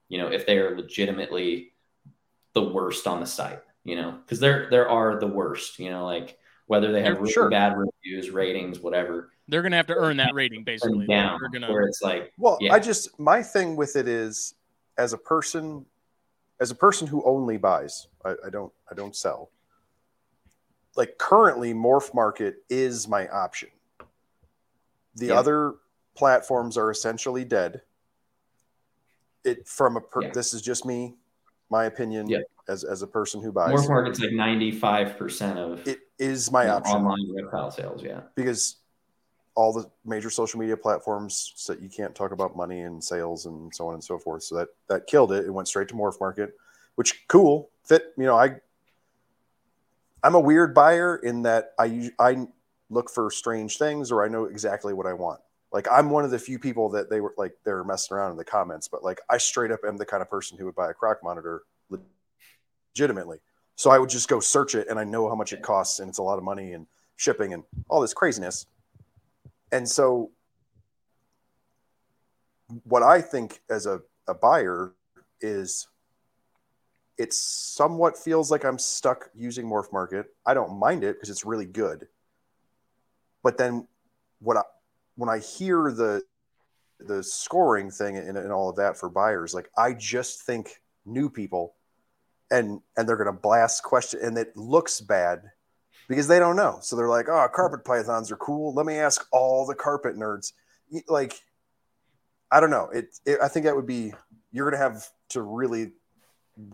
[0.08, 1.74] you know, if they are legitimately
[2.54, 6.06] the worst on the site, you know, because there there are the worst, you know,
[6.06, 6.38] like
[6.68, 7.50] whether they have really Sure.
[7.50, 9.32] bad reviews, ratings, whatever.
[9.48, 11.08] They're gonna have to earn that rating basically.
[11.08, 12.74] Down, They're gonna where it's like, Well, Yeah.
[12.74, 14.54] I just my thing with it is
[14.98, 15.86] as a person
[16.60, 19.50] as a person who only buys, I, I don't I don't sell.
[20.96, 23.70] Like currently Morph Market is my option.
[25.16, 25.40] The Yeah.
[25.40, 25.76] other
[26.16, 27.82] platforms are essentially dead.
[29.44, 30.32] It from a per, Yeah.
[30.32, 31.18] this is just me,
[31.70, 32.40] my opinion Yeah.
[32.68, 33.72] as as a person who buys.
[33.74, 38.04] Morph Market's like 95% of It is my option online reptile sales.
[38.04, 38.22] Yeah.
[38.36, 38.78] because
[39.56, 43.74] all the major social media platforms so you can't talk about money and sales and
[43.76, 44.44] so on and so forth.
[44.44, 45.46] So that that killed it.
[45.46, 46.58] It went straight to Morph Market,
[46.96, 48.14] which cool fit.
[48.18, 48.60] You know, I
[50.24, 52.48] I'm a weird buyer in that I I
[52.90, 55.40] look for strange things or I know exactly what I want.
[55.72, 58.38] Like I'm one of the few people that they were like they're messing around in
[58.38, 60.90] the comments, but like I straight up am the kind of person who would buy
[60.90, 61.64] a croc monitor
[62.96, 63.40] legitimately.
[63.76, 66.10] So I would just go search it and I know how much it costs and
[66.10, 68.66] it's a lot of money and shipping and all this craziness.
[69.72, 70.32] And so
[72.84, 74.94] what I think as a, a buyer
[75.40, 75.88] is
[77.20, 80.28] it somewhat feels like I'm stuck using Morph Market.
[80.46, 82.08] I don't mind it because it's really good.
[83.44, 83.88] But then
[84.40, 84.62] what I,
[85.16, 86.24] when I hear the
[87.02, 91.30] the scoring thing and, and all of that for buyers, like I just think new
[91.30, 91.76] people
[92.52, 95.42] and and they're gonna blast question and it looks bad
[96.08, 96.80] because they don't know.
[96.82, 98.74] So they're like, oh, carpet pythons are cool.
[98.74, 100.54] Let me ask all the carpet nerds.
[101.10, 101.34] Like,
[102.50, 102.90] I don't know.
[102.94, 104.14] It, it I think that would be
[104.54, 105.92] you're gonna have to really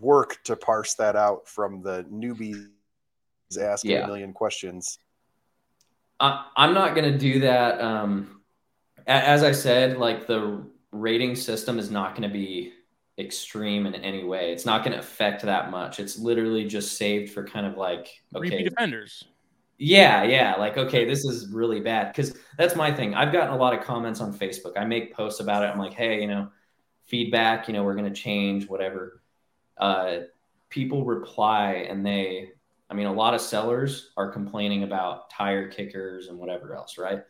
[0.00, 2.68] work to parse that out from the newbies
[3.60, 4.04] asking Yeah.
[4.04, 4.98] a million questions.
[6.18, 7.80] I, I'm not going to do that.
[7.80, 8.40] Um,
[9.06, 12.72] as I said, like the rating system is not going to be
[13.18, 14.52] extreme in any way.
[14.52, 16.00] It's not going to affect that much.
[16.00, 19.24] It's literally just saved for kind of like, okay, repeat offenders.
[19.78, 22.14] yeah, yeah, like, okay, this is really bad.
[22.14, 23.14] Cause that's my thing.
[23.14, 24.72] I've gotten a lot of comments on Facebook.
[24.76, 25.66] I make posts about it.
[25.66, 26.48] I'm like, hey, you know,
[27.06, 29.22] feedback, you know, we're going to change, whatever.
[29.78, 30.18] Uh,
[30.68, 32.50] people reply and they,
[32.90, 37.22] I mean, a lot of sellers are complaining about tire kickers and whatever else, right?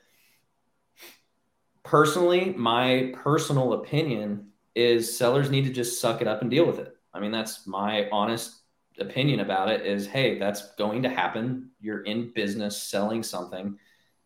[1.82, 6.78] Personally, my personal opinion is sellers need to just suck it up and deal with
[6.78, 6.96] it.
[7.14, 8.60] I mean, that's my honest
[8.98, 11.70] opinion about it is hey, that's going to happen.
[11.80, 13.78] You're in business selling something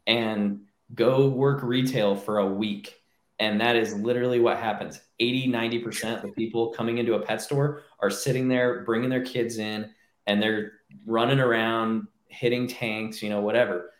[0.06, 0.62] and
[0.94, 2.99] go work retail for a week.
[3.40, 5.00] And that is literally what happens.
[5.18, 9.24] 80, 90% of the people coming into a pet store are sitting there bringing their
[9.24, 9.90] kids in
[10.26, 10.72] and they're
[11.06, 13.92] running around hitting tanks, you know, whatever.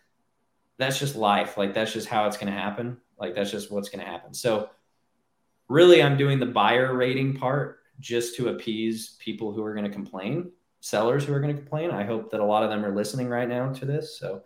[0.76, 1.56] That's just life.
[1.56, 2.98] Like that's just how it's going to happen.
[3.18, 4.34] Like that's just what's going to happen.
[4.34, 4.68] So
[5.68, 9.90] really I'm doing the buyer rating part just to appease people who are going to
[9.90, 11.90] complain, sellers who are going to complain.
[11.90, 14.18] I hope that a lot of them are listening right now to this.
[14.18, 14.42] So,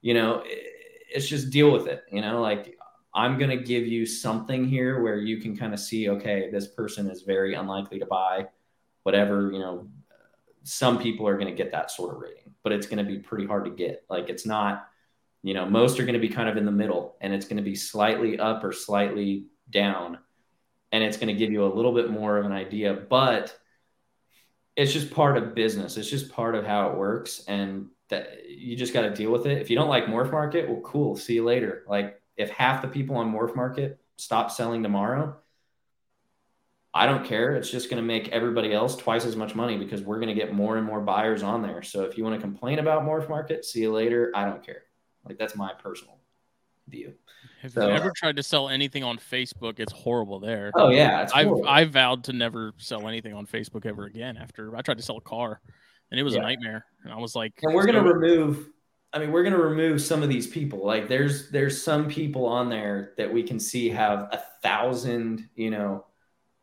[0.00, 2.77] you know, it's just deal with it, you know, like
[3.14, 6.66] I'm going to give you something here where you can kind of see, okay, this
[6.66, 8.46] person is very unlikely to buy
[9.02, 9.88] whatever, you know,
[10.64, 13.18] some people are going to get that sort of rating, but it's going to be
[13.18, 14.04] pretty hard to get.
[14.10, 14.88] Like it's not,
[15.42, 17.56] you know, most are going to be kind of in the middle and it's going
[17.56, 20.18] to be slightly up or slightly down.
[20.92, 23.56] And it's going to give you a little bit more of an idea, but
[24.76, 25.96] it's just part of business.
[25.96, 27.44] It's just part of how it works.
[27.48, 29.60] And that you just got to deal with it.
[29.60, 31.16] If you don't like Morph Market, well, cool.
[31.16, 31.84] See you later.
[31.88, 35.36] Like if half the people on Morph Market stop selling tomorrow,
[36.94, 37.54] I don't care.
[37.54, 40.34] It's just going to make everybody else twice as much money because we're going to
[40.34, 41.82] get more and more buyers on there.
[41.82, 44.32] So if you want to complain about Morph Market, see you later.
[44.34, 44.84] I don't care.
[45.24, 46.18] Like that's my personal
[46.88, 47.12] view.
[47.62, 49.78] Have So- you ever tried to sell anything on Facebook?
[49.80, 50.70] It's horrible there.
[50.74, 51.52] Oh yeah, I've.
[51.66, 54.36] I vowed to never sell anything on Facebook ever again.
[54.36, 55.60] After I tried to sell a car,
[56.10, 56.40] and it was Yeah.
[56.40, 56.86] a nightmare.
[57.04, 58.70] And I was like, and we're gonna remove
[59.12, 60.84] i mean we're gonna remove some of these people.
[60.84, 65.70] Like there's there's some people on there that we can see have a thousand you
[65.70, 66.04] know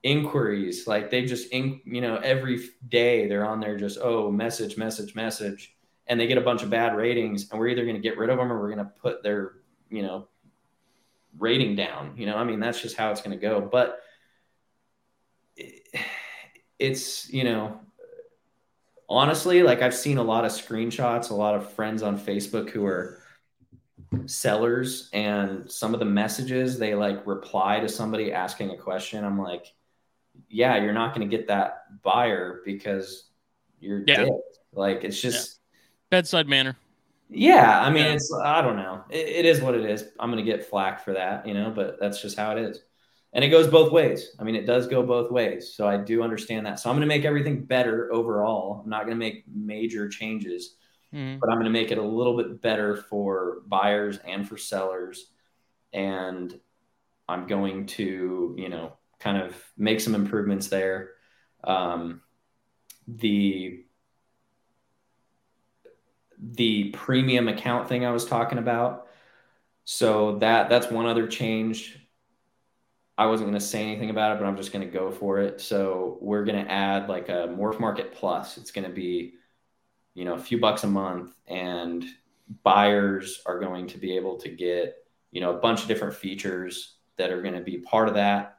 [0.03, 0.85] inquiries.
[0.87, 5.15] Like they just in, you know every day they're on there just oh message message
[5.15, 5.75] message.
[6.07, 8.29] And they get a bunch of bad ratings and we're either going to get rid
[8.29, 9.53] of them or we're going to put their
[9.89, 10.27] you know
[11.39, 12.13] rating down.
[12.15, 13.61] You know i mean that's just how it's going to go.
[13.61, 13.99] But
[16.79, 17.79] it's you know
[19.09, 22.85] honestly like i've seen a lot of screenshots a lot of friends on facebook who
[22.85, 23.21] are
[24.25, 29.39] sellers and some of the messages they like reply to somebody asking a question i'm
[29.39, 29.73] like
[30.49, 33.29] yeah you're not going to get that buyer because
[33.79, 34.25] you're Yeah.
[34.25, 34.29] dead
[34.73, 35.59] like it's just
[36.11, 36.77] Bedside manner.
[37.29, 38.13] yeah, I mean, Yeah.
[38.13, 39.03] it's I don't know.
[39.09, 40.05] It, it is what it is.
[40.19, 42.79] I'm gonna get flack for that, you know, but that's just how it is.
[43.35, 44.33] And it goes both ways.
[44.39, 45.73] I mean, it does go both ways.
[45.75, 46.79] So I do understand that.
[46.79, 48.81] So I'm gonna make everything better overall.
[48.81, 50.77] I'm not gonna make major changes,
[51.13, 51.39] Mhm.
[51.41, 55.33] but I'm gonna make it a little bit better for buyers and for sellers.
[55.91, 56.57] And
[57.27, 61.15] I'm going to, you know, kind of make some improvements there.
[61.61, 62.21] Um,
[63.07, 63.83] the
[66.37, 69.07] the premium account thing I was talking about.
[69.83, 71.99] So that that's one other change.
[73.17, 75.39] I wasn't going to say anything about it, but I'm just going to go for
[75.39, 75.61] it.
[75.61, 78.57] So we're going to add like a Morph Market Plus.
[78.57, 79.35] It's going to be,
[80.13, 82.05] you know, a few bucks a month, and
[82.63, 84.97] buyers are going to be able to get,
[85.31, 88.57] you know, a bunch of different features that are going to be part of that.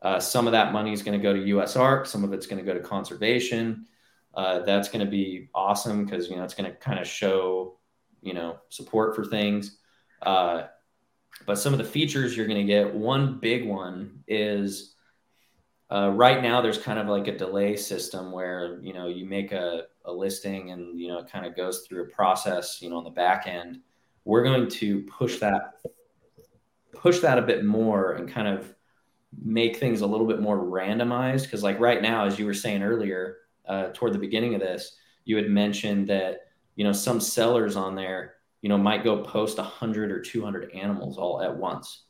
[0.00, 2.06] Uh, some of that money is going to go to USARK.
[2.06, 3.86] Some of it's going to go to conservation.
[4.34, 7.78] Uh, that's going to be awesome because you know it's going to kind of show
[8.22, 9.78] you know support for things.
[10.22, 10.64] Uh,
[11.46, 14.94] but some of the features you're going to get, one big one is
[15.90, 19.52] uh, right now there's kind of like a delay system where you know you make
[19.52, 22.98] a, a listing and you know it kind of goes through a process you know
[22.98, 23.80] on the back end.
[24.24, 25.80] We're going to push that
[26.92, 28.74] push that a bit more and kind of
[29.42, 32.82] make things a little bit more randomized because like right now as you were saying
[32.82, 37.76] earlier uh, toward the beginning of this, you had mentioned that you know some sellers
[37.76, 42.04] on there, you know, might go post 100 or 200 animals all at once.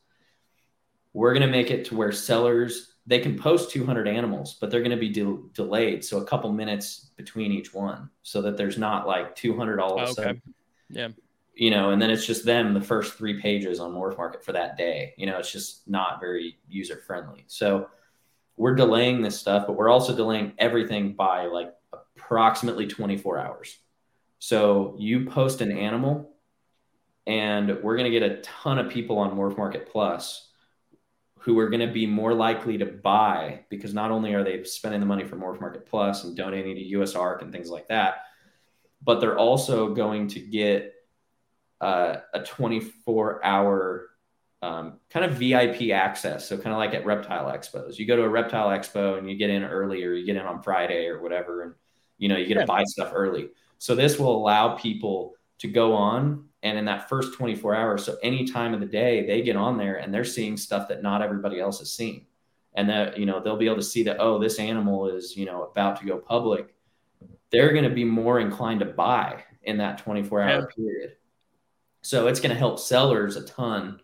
[1.13, 4.81] We're going to make it to where sellers they can post 200 animals, but they're
[4.81, 8.77] going to be de- delayed, so a couple minutes between each one, so that there's
[8.77, 10.13] not like 200 all of a Okay.
[10.13, 10.41] sudden.
[10.91, 11.07] Yeah.
[11.55, 14.51] You know, and then it's just them the first three pages on Morph Market for
[14.51, 15.15] that day.
[15.17, 17.45] You know, it's just not very user friendly.
[17.47, 17.89] So
[18.57, 23.75] we're delaying this stuff, but we're also delaying everything by like approximately 24 hours.
[24.37, 26.35] So you post an animal,
[27.29, 30.49] and we're going to get a ton of people on Morph Market Plus
[31.37, 34.99] who are going to be more likely to buy because not only are they spending
[34.99, 38.23] the money for Morph Market Plus and donating to USARK and things like that,
[39.03, 40.95] but they're also going to get
[41.79, 44.09] uh, a 24 hour
[44.63, 46.49] um, kind of VIP access.
[46.49, 49.37] So kind of like at reptile expos, you go to a reptile expo and you
[49.37, 51.75] get in early or you get in on Friday or whatever, and
[52.17, 53.49] you know you get to buy stuff early.
[53.77, 58.17] So this will allow people to go on and in that first 24 hours, so
[58.23, 61.21] any time of the day they get on there and they're seeing stuff that not
[61.21, 62.25] everybody else is seeing.
[62.75, 65.45] And that, you know, they'll be able to see that, oh, this animal is, you
[65.45, 66.75] know, about to go public.
[67.49, 70.65] They're going to be more inclined to buy in that 24 hour Yeah.
[70.75, 71.15] period.
[72.01, 74.01] So it's going to help sellers a ton.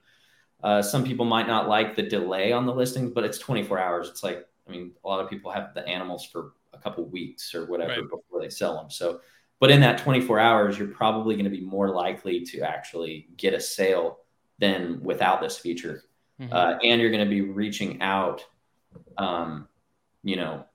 [0.63, 4.09] Uh, some people might not like the delay on the listings, but it's 24 hours.
[4.09, 7.53] It's like, I mean, a lot of people have the animals for a couple weeks
[7.53, 8.09] or whatever Right.
[8.09, 8.89] before they sell them.
[8.89, 9.21] So,
[9.59, 13.53] but in that 24 hours, you're probably going to be more likely to actually get
[13.53, 14.19] a sale
[14.59, 16.03] than without this feature.
[16.39, 16.51] Mhm.
[16.51, 18.45] Uh, and you're going to be reaching out,
[19.17, 19.67] um,
[20.23, 20.65] you know,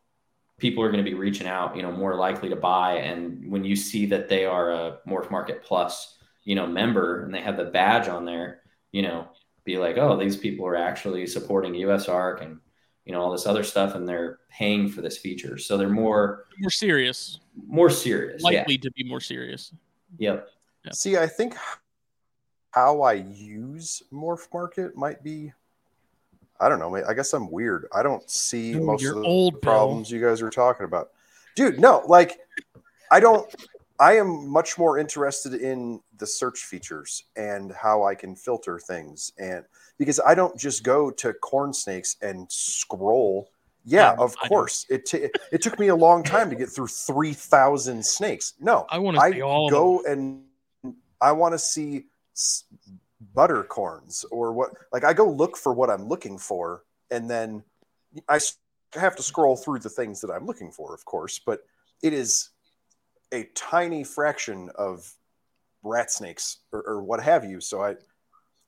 [0.58, 2.94] people are going to be reaching out, you know, more likely to buy.
[2.98, 7.34] And when you see that they are a Morph Market Plus, you know, member and
[7.34, 8.62] they have the badge on there,
[8.92, 9.28] you know,
[9.64, 12.60] be like, oh, these people are actually supporting USARK and,
[13.04, 15.58] you know, all this other stuff and they're paying for this feature.
[15.58, 18.42] So they're more, more serious, more serious.
[18.44, 18.58] Yeah.
[18.60, 19.72] likely to be more serious.
[20.18, 20.48] Yep.
[20.84, 20.92] Yeah.
[20.92, 21.54] See, I think
[22.72, 25.52] how I use Morph Market might be.
[26.60, 26.94] I don't know.
[26.94, 27.86] I guess I'm weird.
[27.92, 29.60] I don't see Dude, most of the old, Bill.
[29.60, 31.10] problems you guys are talking about.
[31.56, 32.38] Dude, no, like
[33.10, 33.52] I don't
[34.00, 39.30] I am much more interested in the search features and how I can filter things
[39.38, 39.64] and
[39.98, 43.50] because I don't just go to corn snakes and scroll.
[43.84, 44.86] Yeah, Yeah, of I course.
[44.88, 48.54] It t- it took me a long time to get through 3000 snakes.
[48.58, 48.86] No.
[48.88, 49.78] I want to I see all of them.
[49.80, 50.42] go and
[51.20, 52.64] I want to see s-
[53.36, 57.62] buttercorns or what like I go look for what I'm looking for and then
[58.28, 58.56] I s-
[58.94, 61.60] have to scroll through the things that I'm looking for of course but
[62.02, 62.50] it is
[63.32, 65.12] a tiny fraction of
[65.82, 67.96] rat snakes or, or what have you so I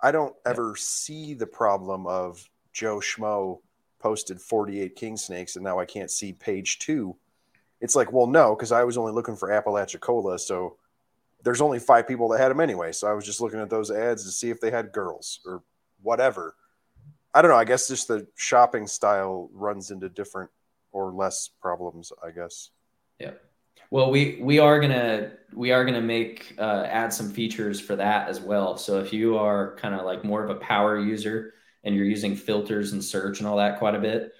[0.00, 3.60] I don't ever see the problem of Joe Schmo
[3.98, 7.14] posted 48 king snakes and now I can't see page 2
[7.80, 10.76] it's like well no because I was only looking for Apalachicola so
[11.42, 12.92] there's only five people that had them anyway.
[12.92, 15.62] So I was just looking at those ads to see if they had girls or
[16.02, 16.54] whatever.
[17.34, 17.56] I don't know.
[17.56, 20.50] I guess just the shopping style runs into different
[20.92, 22.70] or less problems, I guess.
[23.18, 23.32] Yeah.
[23.92, 28.26] Well, we we are gonna we are gonna make uh, add some features for that
[28.26, 28.78] as well.
[28.78, 31.52] So if you are kind of like more of a power user
[31.84, 34.32] and you're using filters and search and all that quite a bit,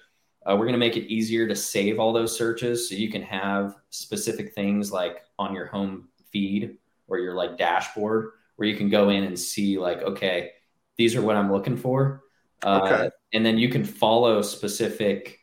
[0.43, 3.75] uh, we're gonna make it easier to save all those searches so you can have
[3.91, 9.09] specific things like on your home feed or your like dashboard where you can go
[9.09, 10.53] in and see like okay
[10.97, 12.23] these are what I'm looking for,
[12.63, 13.09] uh, okay.
[13.33, 15.41] and then you can follow specific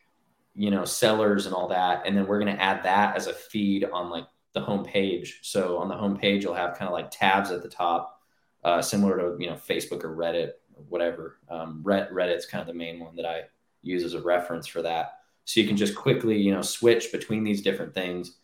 [0.55, 2.03] you know sellers and all that.
[2.05, 5.39] And then we're going to add that as a feed on like the home page
[5.43, 8.19] so on the home page you'll have kind of like tabs at the top
[8.63, 11.39] uh, similar to you know facebook or reddit or whatever.
[11.49, 13.41] Um, reddit's kind of the main one that i
[13.81, 15.13] use as a reference for that.
[15.45, 18.37] So you can just quickly you know switch between these different things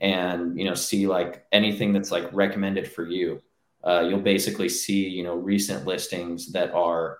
[0.00, 3.40] and you know see like anything that's like recommended for you.
[3.84, 7.18] Uh, you'll basically see you know recent listings that are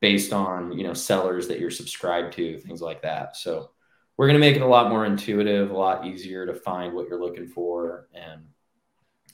[0.00, 3.36] based on you know sellers that you're subscribed to things like that.
[3.36, 3.70] So
[4.16, 7.08] we're going to make it a lot more intuitive a lot easier to find what
[7.08, 8.46] you're looking for and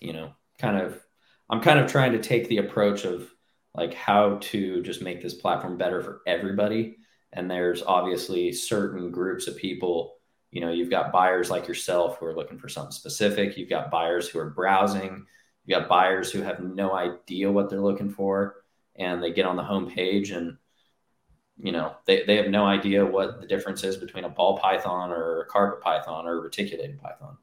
[0.01, 1.01] you know kind of
[1.51, 3.33] i'm kind of trying to take the approach of
[3.75, 6.97] like how to just make this platform better for everybody.
[7.33, 10.17] And there's obviously certain groups of people
[10.51, 13.57] you know you've got buyers like yourself who are looking for something specific.
[13.57, 15.25] You've got buyers who are browsing.
[15.65, 18.57] You've got buyers who have no idea what they're looking for
[18.97, 20.57] and they get on the home page and
[21.59, 25.11] you know they, they have no idea what the difference is between a ball python
[25.11, 27.37] or a carpet python or a reticulated python.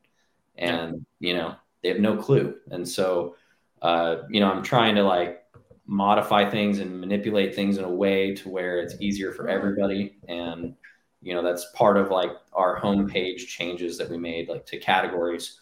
[0.58, 2.56] And you know they have no clue.
[2.72, 3.36] And so
[3.82, 5.44] uh, you know i'm trying to like
[5.86, 10.18] modify things and manipulate things in a way to where it's easier for everybody.
[10.28, 10.76] And
[11.22, 15.60] you know that's part of like our homepage changes that we made like to categories.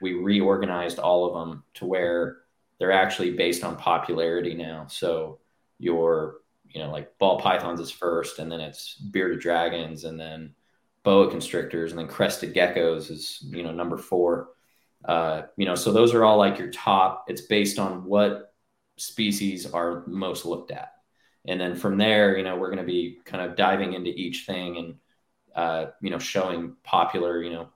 [0.00, 2.38] We reorganized all of them to where
[2.80, 4.86] they're actually based on popularity now.
[4.88, 5.38] So
[5.78, 10.54] your, you know, like ball pythons is first, and then it's bearded dragons, and then
[11.04, 14.48] boa constrictors, and then crested geckos is, you know, number four.
[15.04, 17.26] Uh, you know, so those are all like your top.
[17.28, 18.54] It's based on what
[18.96, 20.92] species are most looked at.
[21.46, 24.44] And then from there, you know, we're going to be kind of diving into each
[24.46, 24.94] thing and,
[25.54, 27.68] uh, you know, showing popular, you know,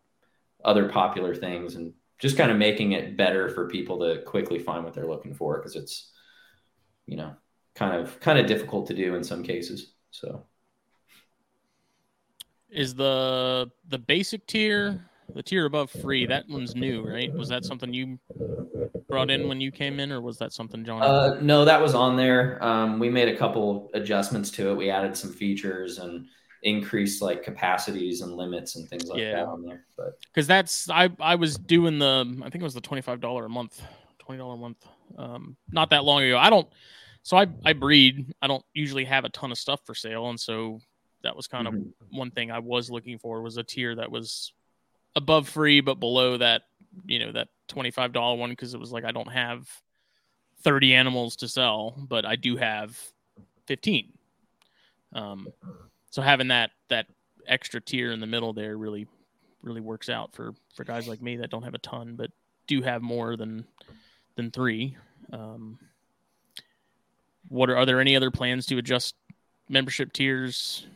[0.64, 4.84] other popular things and just kind of making it better for people to quickly find
[4.84, 6.12] what they're looking for because it's
[7.06, 7.34] you know
[7.74, 10.44] kind of kind of difficult to do in some cases so.
[12.70, 17.32] Is the the basic tier the tier above free that one's new right?
[17.32, 18.18] Was that something you
[19.08, 21.94] brought in when you came in or was that something john uh, no that was
[21.94, 22.62] on there.
[22.64, 24.74] Um, we made a couple adjustments to it.
[24.76, 26.26] We added some features and
[26.64, 29.32] increase like capacities and limits and things like yeah.
[29.32, 29.84] that on there.
[29.96, 33.20] But because that's I I was doing the I think it was the twenty five
[33.20, 33.80] dollar a month,
[34.18, 34.84] twenty dollar a month,
[35.16, 36.38] um, not that long ago.
[36.38, 36.68] I don't.
[37.22, 38.34] So I I breed.
[38.42, 40.80] I don't usually have a ton of stuff for sale, and so
[41.22, 42.16] that was kind of mm-hmm.
[42.16, 44.52] one thing I was looking for was a tier that was
[45.16, 46.62] above free but below that
[47.06, 49.68] you know that twenty five dollar one because it was like I don't have
[50.62, 52.98] thirty animals to sell, but I do have
[53.66, 54.12] fifteen.
[55.12, 55.46] Um,
[56.14, 57.06] so having that that
[57.48, 59.08] extra tier in the middle there really
[59.62, 62.30] really works out for for guys like me that don't have a ton but
[62.68, 63.64] do have more than
[64.36, 64.96] than three.
[65.32, 65.76] Um,
[67.48, 69.16] what are are there any other plans to adjust
[69.68, 70.86] membership tiers,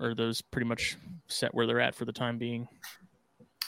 [0.00, 0.96] or those pretty much
[1.28, 2.66] set where they're at for the time being?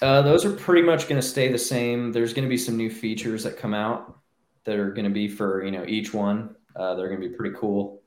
[0.01, 2.13] Uh, those are pretty much going to stay the same.
[2.13, 4.19] There's going to be some new features that come out
[4.65, 6.57] that are going to be for you know each one.
[6.75, 8.03] Uh, they're going to be pretty cool.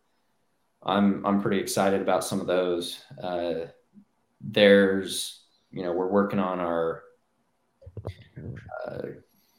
[0.88, 3.04] I'm I'm pretty excited about some of those.
[3.22, 3.68] Uh,
[4.42, 7.04] there's you know we're working on our
[8.86, 9.08] uh,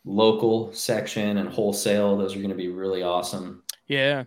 [0.05, 2.17] local section and wholesale.
[2.17, 3.63] Those are going to be really awesome.
[3.87, 4.25] Yeah,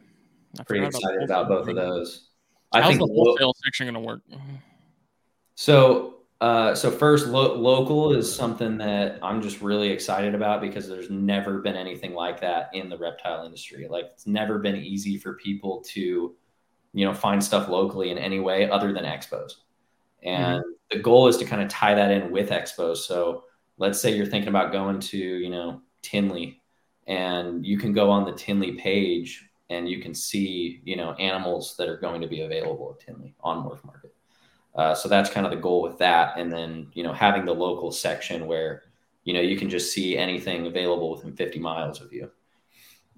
[0.60, 2.30] I pretty excited about, both of those.
[2.72, 4.22] I think the wholesale lo- section going to work?
[5.56, 10.90] So uh, so first, lo- local is something that I'm just really excited about because
[10.90, 13.88] there's never been anything like that in the reptile industry.
[13.88, 16.36] Like it's never been easy for people to
[16.94, 19.54] you know, find stuff locally in any way other than expos.
[20.24, 20.70] And mm-hmm.
[20.90, 22.98] the goal is to kind of tie that in with expos.
[22.98, 23.46] So
[23.78, 26.62] let's say you're thinking about going to, you know, Tinley
[27.08, 31.76] and you can go on the Tinley page and you can see, you know, animals
[31.78, 34.14] that are going to be available at Tinley on Morph Market.
[34.76, 36.38] Uh, so that's kind of the goal with that.
[36.38, 38.84] And then, you know, having the local section where,
[39.24, 42.30] you know, you can just see anything available within 50 miles of you.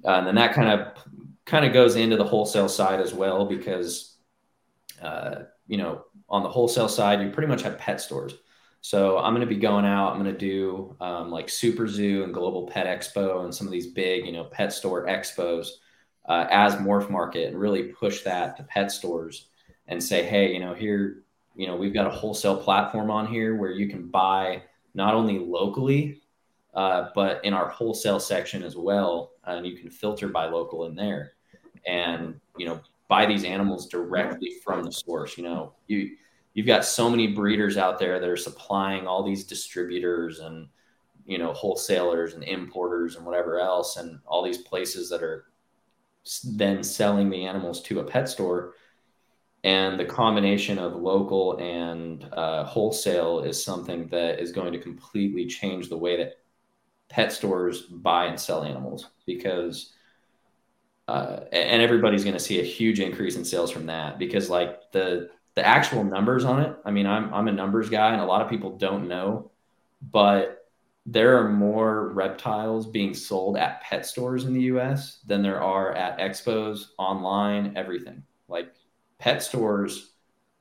[0.05, 0.97] Uh, and then that kind of
[1.45, 4.17] kind of goes into the wholesale side as well because
[5.01, 8.35] uh, you know on the wholesale side you pretty much have pet stores
[8.81, 12.23] so i'm going to be going out i'm going to do um, like super zoo
[12.23, 15.67] and global pet expo and some of these big you know pet store expos
[16.27, 19.47] uh, as morph market and really push that to pet stores
[19.87, 21.23] and say hey you know here
[21.55, 24.63] you know, we've got a wholesale platform on here where you can buy
[24.93, 26.21] not only locally,
[26.73, 29.33] uh, but in our wholesale section as well.
[29.45, 31.32] And you can filter by local in there
[31.87, 35.37] and, you know, buy these animals directly from the source.
[35.37, 36.11] You know, you,
[36.53, 40.67] you've got so many breeders out there that are supplying all these distributors and,
[41.25, 45.45] you know, wholesalers and importers and whatever else, and all these places that are
[46.43, 48.73] then selling the animals to a pet store
[49.63, 55.45] and the combination of local and uh, wholesale is something that is going to completely
[55.45, 56.39] change the way that
[57.09, 59.93] pet stores buy and sell animals because
[61.07, 64.91] uh, and everybody's going to see a huge increase in sales from that because like
[64.91, 68.25] the the actual numbers on it i mean i'm i'm a numbers guy and a
[68.25, 69.51] lot of people don't know
[70.11, 70.59] but
[71.05, 75.93] there are more reptiles being sold at pet stores in the us than there are
[75.93, 78.73] at expos online everything like
[79.19, 80.13] pet stores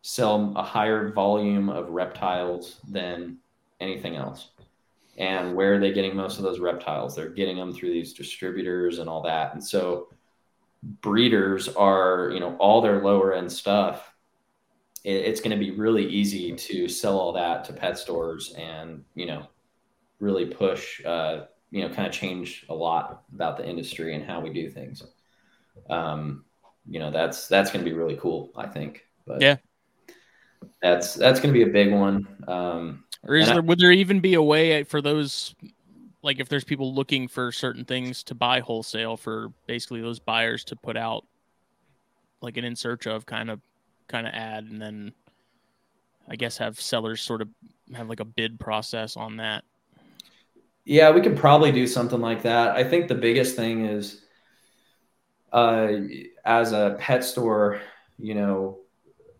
[0.02, 3.38] sell a higher volume of reptiles than
[3.80, 4.50] anything else.
[5.16, 7.14] And where are they getting most of those reptiles?
[7.14, 9.52] They're getting them through these distributors and all that.
[9.54, 10.08] And so
[10.82, 14.08] breeders are, you know, all their lower end stuff.
[15.04, 19.26] it's going to be really easy to sell all that to pet stores and, you
[19.26, 19.46] know,
[20.20, 24.40] really push, uh, you know, kind of change a lot about the industry and how
[24.40, 25.02] we do things.
[25.90, 26.44] Um,
[26.88, 29.56] you know that's that's going to be really cool i think but yeah
[30.80, 33.92] that's that's going to be a big one um or is there I, would there
[33.92, 35.54] even be a way for those
[36.22, 40.64] like if there's people looking for certain things to buy wholesale for basically those buyers
[40.64, 41.24] to put out
[42.40, 43.60] like an in search of kind of
[44.08, 45.12] kind of ad and then
[46.28, 47.48] i guess have sellers sort of
[47.94, 49.64] have like a bid process on that
[50.84, 54.22] yeah we could probably do something like that i think the biggest thing is
[55.52, 55.92] uh,
[56.44, 57.80] as a pet store,
[58.18, 58.78] you know,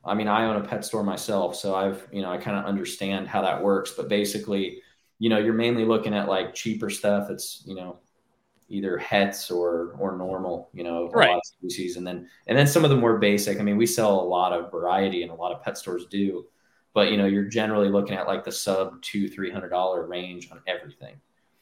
[0.05, 2.65] I mean, I own a pet store myself, so I've, you know, I kind of
[2.65, 3.93] understand how that works.
[3.93, 4.83] But basically,
[5.23, 7.31] you know, you're mainly looking at like cheaper stuff.
[7.31, 8.01] It's, you know,
[8.69, 11.29] either hets or or normal, you know, right.
[11.29, 13.61] a lot of species, and then and then some of the more basic.
[13.61, 16.47] I mean, we sell a lot of variety, and a lot of pet stores do.
[16.93, 20.51] But you know, you're generally looking at like the sub two three hundred dollar range
[20.51, 21.15] on everything,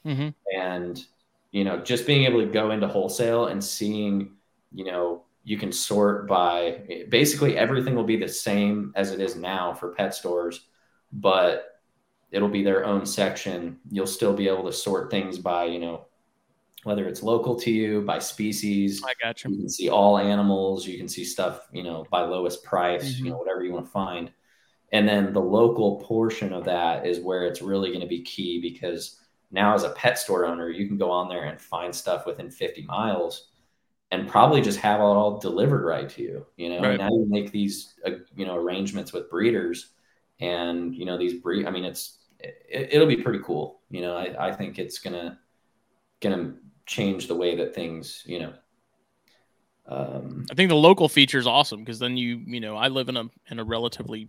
[0.07, 0.31] mm-hmm.
[0.59, 1.05] and
[1.51, 4.37] you know, just being able to go into wholesale and seeing
[4.73, 9.37] you know, you can sort by basically everything will be the same as it is
[9.37, 10.69] now for pet stores,
[11.13, 11.70] but
[12.31, 13.79] it'll be their own section.
[13.91, 16.07] You'll still be able to sort things by, you know,
[16.85, 19.03] whether it's local to you by species.
[19.05, 19.51] I got you.
[19.51, 20.87] You can see all animals.
[20.87, 23.25] You can see stuff, you know, by lowest price, mm-hmm.
[23.25, 24.31] you know, whatever you want to find.
[24.93, 28.61] And then the local portion of that is where it's really going to be key
[28.61, 29.21] because
[29.51, 32.51] now as a pet store owner, you can go on there and find stuff within
[32.51, 33.51] 50 miles
[34.11, 36.47] and probably just have it all delivered right to you.
[36.57, 36.99] You know, right.
[36.99, 39.91] now you make these uh, you know arrangements with breeders,
[40.41, 41.67] and you know these breed.
[41.67, 43.81] I mean, it's it, will be pretty cool.
[43.91, 45.39] You know, I, I think it's gonna
[46.21, 46.55] gonna
[46.87, 48.53] change the way that things you know.
[49.87, 53.09] Um, I think the local feature is awesome because then you you know I live
[53.09, 54.29] in a in a relatively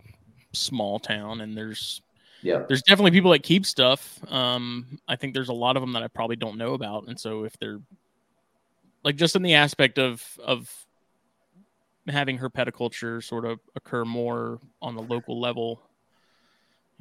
[0.52, 2.02] small town and there's
[2.42, 5.92] yeah there's definitely people that keep stuff um i think there's a lot of them
[5.92, 7.80] that i probably don't know about and so if they're
[9.02, 10.70] like just in the aspect of of
[12.08, 15.80] having herpetoculture sort of occur more on the local level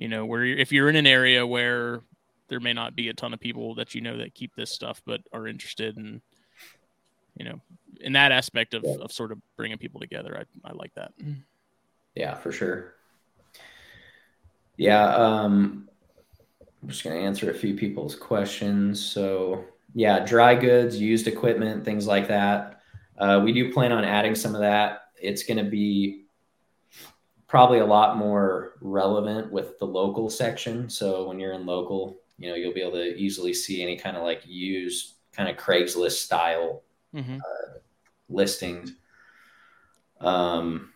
[0.02, 2.02] you know where if you're in an area where
[2.47, 5.02] there may not be a ton of people that you know that keep this stuff
[5.06, 6.22] but are interested in
[7.38, 7.60] you know
[8.02, 8.95] in that aspect of, yeah.
[9.02, 11.14] of sort of bringing people together I, I like that
[12.16, 12.95] yeah for sure
[14.78, 15.88] yeah um
[16.82, 21.84] i'm just going to answer a few people's questions so yeah, dry goods, used equipment,
[21.84, 22.82] things like that.
[23.18, 25.04] Uh, we do plan on adding some of that.
[25.22, 26.26] It's going to be
[27.52, 30.89] probably a lot more relevant with the local section.
[30.89, 34.16] So when you're in local, you know, you'll be able to easily see any kind
[34.16, 36.82] of like used kind of Craigslist style
[37.14, 37.36] mm-hmm.
[37.36, 37.80] uh,
[38.30, 38.93] listings.
[40.22, 40.93] Um,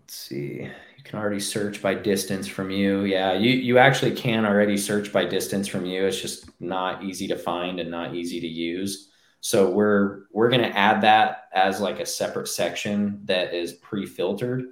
[0.00, 0.70] let's see
[1.02, 3.02] you can already search by distance from you.
[3.02, 6.06] Yeah, you you actually can already search by distance from you.
[6.06, 9.10] It's just not easy to find and not easy to use.
[9.42, 14.64] So we're we're going to add that as like a separate section that is pre-filtered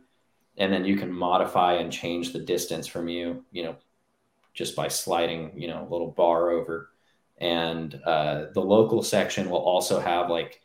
[0.61, 3.77] and then you can modify and change the distance from you, you know,
[4.53, 6.91] just by sliding, you know, a little bar over.
[7.39, 10.61] And uh, the local section will also have like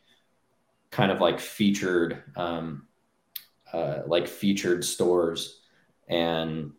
[0.90, 2.86] kind of like featured um,
[3.72, 5.62] uh, like featured stores,
[6.08, 6.72] and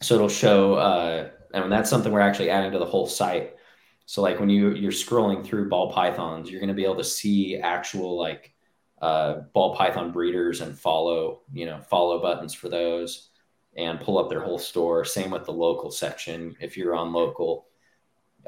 [0.00, 0.74] so it'll show.
[0.74, 3.55] Uh, and that's something we're actually adding to the whole site.
[4.06, 7.04] So like when you you're scrolling through ball pythons, you're going to be able to
[7.04, 8.54] see actual like
[9.02, 13.30] uh, ball python breeders and follow, you know, follow buttons for those
[13.76, 15.04] and pull up their whole store.
[15.04, 16.56] Same with the local section.
[16.60, 17.66] If you're on local,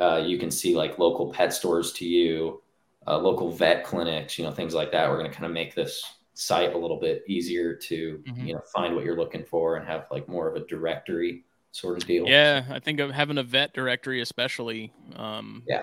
[0.00, 2.62] uh, you can see like local pet stores to you,
[3.06, 5.08] uh, local vet clinics, you know, things like that.
[5.10, 6.04] We're going to kind of make this
[6.34, 8.46] site a little bit easier to, Mhm.
[8.46, 11.96] you know, find what you're looking for and have like more of a directory sort
[11.96, 12.26] of deal.
[12.26, 14.92] Yeah, I think of having a vet directory, especially.
[15.16, 15.82] Um, Yeah.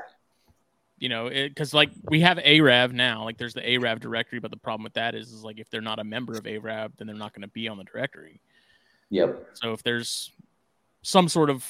[0.98, 4.58] You know, because like we have ARAV now, like there's the ARAV directory, but the
[4.58, 7.16] problem with that is, is like if they're not a member of ARAV, then they're
[7.16, 8.40] not going to be on the directory.
[9.10, 9.50] Yep.
[9.56, 10.32] So if there's
[11.02, 11.70] some sort of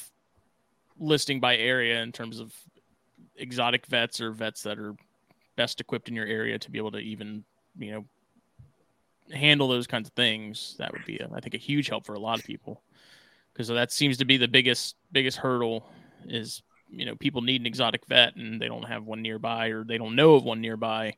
[0.98, 2.54] listing by area in terms of
[3.36, 4.94] exotic vets or vets that are
[5.56, 7.44] best equipped in your area to be able to even,
[7.78, 8.04] you know,
[9.34, 12.14] handle those kinds of things, that would be, a, I think, a huge help for
[12.14, 12.80] a lot of people.
[13.56, 15.88] Because that seems to be the biggest biggest hurdle
[16.26, 19.82] is you know people need an exotic vet and they don't have one nearby or
[19.82, 21.14] they don't know of one nearby.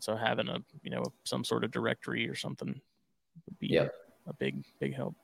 [0.00, 3.94] So having a you know some sort of directory or something would be Yep.
[4.26, 5.16] a big big help.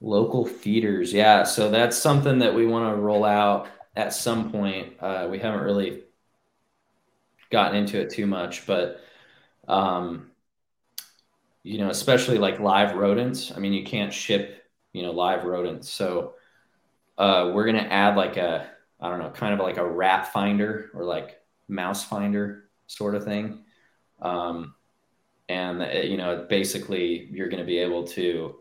[0.00, 1.12] Local feeders.
[1.12, 1.44] Yeah.
[1.44, 4.94] So that's something that we want to roll out at some point.
[5.00, 6.02] Uh, we haven't really
[7.50, 9.00] gotten into it too much, but,
[9.68, 10.30] um,
[11.66, 13.52] you know, especially like live rodents.
[13.54, 15.90] I mean, you can't ship, you know, live rodents.
[15.90, 16.34] So
[17.18, 18.68] uh, we're going to add like a,
[19.00, 23.24] I don't know, kind of like a rat finder or like mouse finder sort of
[23.24, 23.64] thing.
[24.20, 24.74] Um,
[25.48, 28.56] and, uh, you know, basically you're going to be able to,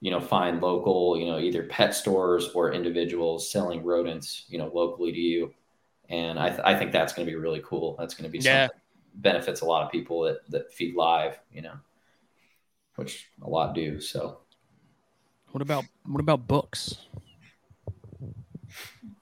[0.00, 4.70] you know, find local, you know, either pet stores or individuals selling rodents, you know,
[4.74, 5.54] locally to you.
[6.08, 7.96] And I, th- I think that's going to be really cool.
[7.98, 8.68] That's going to be Yeah.
[8.68, 8.70] something
[9.14, 11.74] that benefits a lot of people that, that feed live, you know,
[12.96, 14.00] which a lot do.
[14.00, 14.40] So
[15.52, 16.96] What about what about books?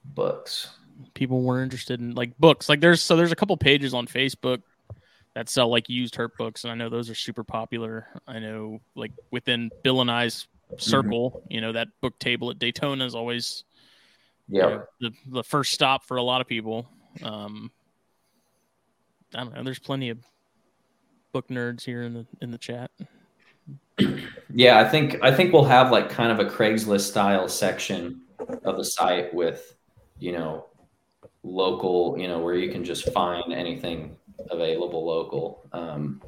[0.03, 0.69] books.
[1.13, 2.69] People were interested in like books.
[2.69, 4.61] Like there's so there's a couple pages on Facebook
[5.33, 8.07] that sell like used herp books, and I know those are super popular.
[8.27, 10.47] I know like within Bill and I's
[10.77, 13.63] circle, you know that book table at Daytona is always
[14.47, 14.67] you Yeah.
[14.67, 16.87] know, the the first stop for a lot of people.
[17.23, 17.71] Um,
[19.33, 19.63] I don't know.
[19.63, 20.19] There's plenty of
[21.33, 22.91] book nerds here in the in the chat.
[24.53, 24.79] Yeah.
[24.79, 28.21] I think, I think we'll have like kind of a Craigslist style section
[28.63, 29.75] of the site with,
[30.19, 30.65] you know,
[31.43, 34.15] local, you know, where you can just find anything
[34.49, 35.67] available local.
[35.71, 36.21] Um,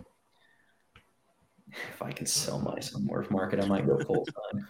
[1.72, 4.68] if I can sell my Morph Market, I might go full time.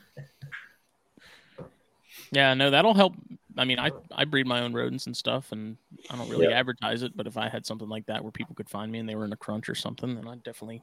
[2.31, 3.13] Yeah, no, that'll help.
[3.57, 5.77] I mean, I I breed my own rodents and stuff, and
[6.09, 6.59] I don't really Yeah.
[6.59, 7.15] advertise it.
[7.15, 9.25] But if I had something like that where people could find me and they were
[9.25, 10.81] in a crunch or something, then I'd definitely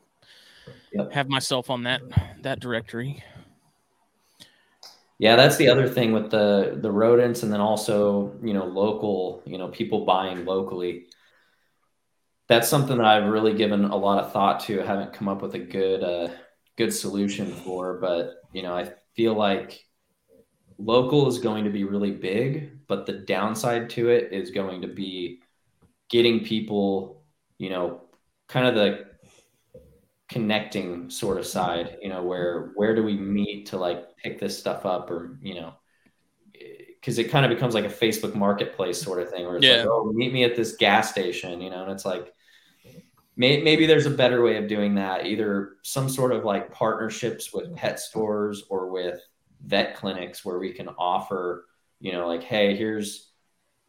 [0.93, 1.13] Yep.
[1.13, 2.03] have myself on that
[2.43, 3.23] that directory.
[5.19, 9.43] Yeah, that's the other thing with the the rodents, and then also you know local,
[9.47, 11.07] you know people buying locally.
[12.49, 14.83] That's something that I've really given a lot of thought to.
[14.83, 16.29] I haven't come up with a good uh,
[16.77, 19.87] good solution for, but you know I feel like
[20.79, 24.89] local is going to be really big, but the downside to it is going to
[24.89, 25.41] be
[26.09, 27.23] getting people,
[27.59, 28.03] you know,
[28.49, 29.14] kind of the
[30.29, 34.59] connecting sort of side, you know, where where do we meet to like pick this
[34.59, 35.75] stuff up or, you know,
[36.53, 39.71] because it kind of becomes like a Facebook marketplace sort of thing where it's Yeah.
[39.71, 42.33] like, oh, meet me at this gas station, you know, and it's like
[43.37, 47.53] may, maybe there's a better way of doing that, either some sort of like partnerships
[47.53, 49.21] with pet stores or with
[49.65, 51.67] vet clinics where we can offer,
[52.01, 53.31] you know, like, hey, here's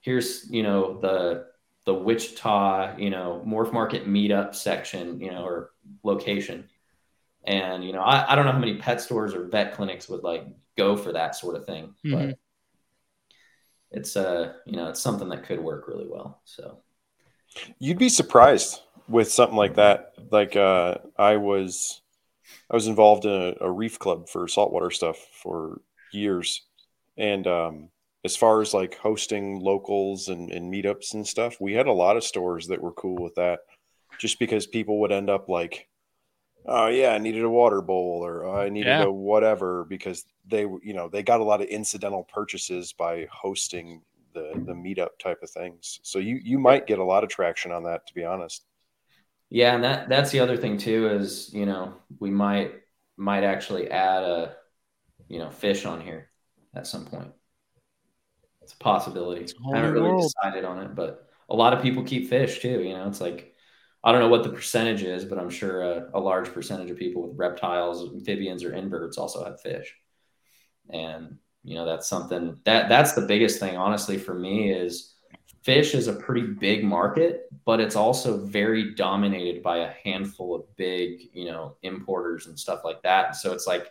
[0.01, 1.47] here's, you know, the
[1.85, 5.71] the Wichita, you know, Morph Market meetup section, you know, or
[6.03, 6.69] location.
[7.45, 10.23] And, you know, I, I don't know how many pet stores or vet clinics would
[10.23, 10.45] like
[10.77, 12.29] go for that sort of thing, Mhm.
[12.29, 12.39] but
[13.91, 16.41] it's uh, you know, it's something that could work really well.
[16.45, 16.79] So
[17.79, 20.13] You'd be surprised with something like that.
[20.31, 22.01] Like uh, I was,
[22.71, 25.81] I was involved in a, a reef club for saltwater stuff for
[26.11, 26.63] years,
[27.17, 27.89] and um,
[28.25, 32.17] as far as like hosting locals and, and meetups and stuff, we had a lot
[32.17, 33.61] of stores that were cool with that.
[34.19, 35.87] Just because people would end up like,
[36.65, 39.01] oh yeah, I needed a water bowl or oh, I needed Yeah.
[39.01, 44.01] a whatever because they you know they got a lot of incidental purchases by hosting
[44.33, 45.99] the the meetup type of things.
[46.03, 48.65] So you you might get a lot of traction on that, to be honest.
[49.49, 52.73] Yeah, and that that's the other thing too is you know we might
[53.17, 54.57] might actually add a
[55.29, 56.31] you know fish on here
[56.75, 57.33] at some point.
[58.65, 59.41] It's a possibility.
[59.41, 60.23] It's I haven't really world.
[60.23, 62.81] decided on it, but a lot of people keep fish too.
[62.81, 63.53] You know, it's like
[64.03, 66.97] I don't know what the percentage is, but I'm sure a, a large percentage of
[66.97, 69.95] people with reptiles, amphibians, or inverts also have fish.
[70.89, 75.15] And you know that's something that that's the biggest thing honestly for me is
[75.63, 80.75] fish is a pretty big market but it's also very dominated by a handful of
[80.75, 83.35] big, you know, importers and stuff like that.
[83.35, 83.89] So it's like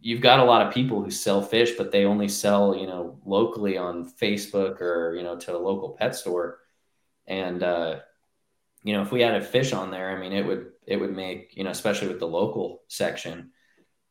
[0.00, 3.18] you've got a lot of people who sell fish, but they only sell, you know,
[3.24, 6.60] locally on Facebook or, you know, to a local pet store.
[7.26, 8.00] And, uh,
[8.84, 11.14] you know, if we had a fish on there, I mean, it would, it would
[11.14, 13.50] make, you know, especially with the local section,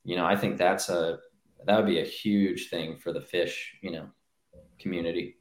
[0.04, 1.20] you know, I think that's a,
[1.66, 4.08] that would be a huge thing for the fish, you know,
[4.80, 5.38] community.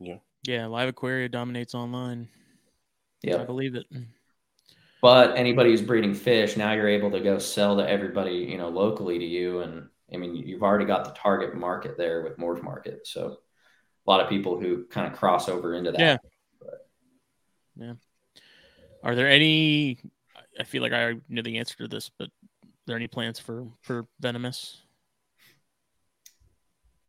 [0.00, 0.18] Yeah.
[0.42, 2.28] Yeah, Live Aquaria dominates online.
[3.22, 3.42] Yeah.
[3.42, 3.86] I believe it.
[5.02, 8.68] But anybody who's breeding fish, now you're able to go sell to everybody, you know,
[8.68, 9.60] locally to you.
[9.60, 13.06] And I mean, you've already got the target market there with Morph Market.
[13.06, 13.38] So
[14.06, 16.00] a lot of people who kind of cross over into that.
[16.00, 16.16] Yeah.
[17.76, 17.94] Yeah.
[19.02, 19.98] Are there any?
[20.58, 23.68] I feel like I know the answer to this, but are there any plans for
[23.80, 24.82] for venomous?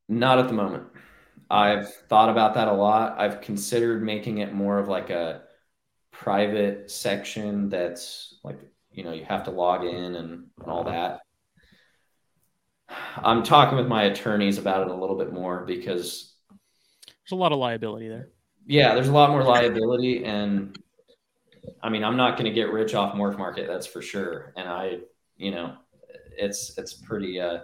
[0.08, 0.84] Not at the moment.
[1.50, 3.20] I've thought about that a lot.
[3.20, 5.44] I've considered making it more of like a
[6.24, 8.60] private section that's like,
[8.92, 11.22] you know, you have to log in and, and all that.
[13.18, 16.34] I'm talking with my attorneys about it a little bit more because
[17.08, 18.30] There's a lot of liability there.
[18.66, 20.78] yeah, there's a lot more liability and
[21.84, 24.54] I mean, I'm not going to get rich off Morph Market, that's for sure.
[24.56, 25.00] And I,
[25.38, 25.76] you know,
[26.38, 27.60] it's it's pretty uh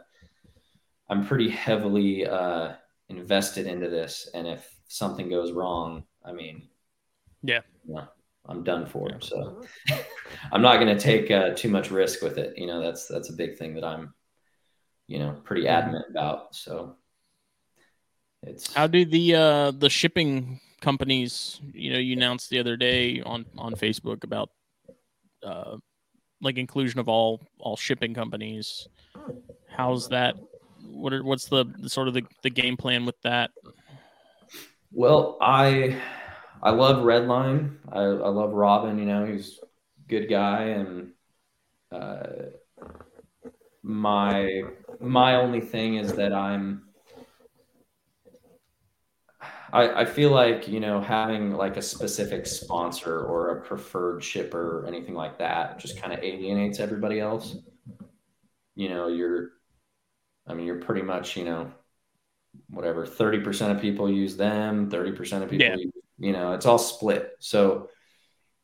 [1.10, 2.74] I'm pretty heavily uh
[3.10, 6.68] invested into this and if something goes wrong, I mean,
[7.44, 7.62] Yeah.
[7.86, 8.08] know,
[8.48, 9.10] I'm done for.
[9.12, 9.18] Yeah.
[9.20, 9.66] So
[10.52, 12.58] I'm not going to take uh, too much risk with it.
[12.58, 14.14] You know, that's that's a big thing that I'm
[15.08, 15.70] you know, pretty Mhm.
[15.70, 16.54] adamant about.
[16.54, 16.98] So
[18.44, 21.62] it's How do the uh the shipping companies?
[21.74, 24.50] You know, you announced the other day on on Facebook about
[25.44, 25.78] uh
[26.42, 28.88] like inclusion of all all shipping companies.
[29.70, 30.36] How's that?
[30.92, 33.52] What are what's the, the sort of the, the game plan with that?
[34.92, 36.02] Well, I
[36.62, 37.78] I love Redline.
[37.92, 38.98] I, I love Robin.
[38.98, 41.12] You know, he's a good guy, and
[41.92, 42.24] uh,
[43.84, 44.64] my
[45.00, 46.84] my only thing is that I'm.
[49.72, 54.80] I, I feel like you know having like a specific sponsor or a preferred shipper
[54.80, 57.58] or anything like that just kind of alienates everybody else.
[58.76, 59.50] You know, you're,
[60.48, 61.72] I mean, you're pretty much you know
[62.70, 65.76] whatever 30% of people use them 30% of people Yeah.
[65.76, 67.36] use, you know it's all split.
[67.40, 67.90] So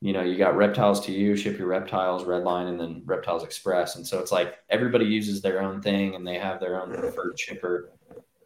[0.02, 3.96] you know you got reptiles to you ship your reptiles redline and then reptiles express.
[3.96, 7.40] And so it's like everybody uses their own thing and they have their own preferred
[7.40, 7.92] shipper.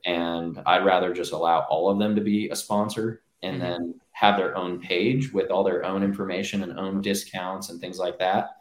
[0.06, 3.60] And i'd rather just allow all of them to be a sponsor and Mhm.
[3.60, 8.00] then have their own page with all their own information and own discounts and things
[8.00, 8.58] like that.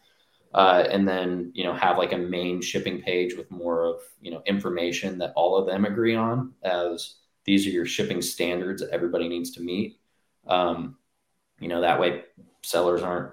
[0.55, 4.31] Uh, and then you know have like a main shipping page with more of you
[4.31, 8.91] know information that all of them agree on as these are your shipping standards that
[8.91, 9.99] everybody needs to meet
[10.47, 10.97] um,
[11.61, 12.23] you know that way
[12.63, 13.33] sellers aren't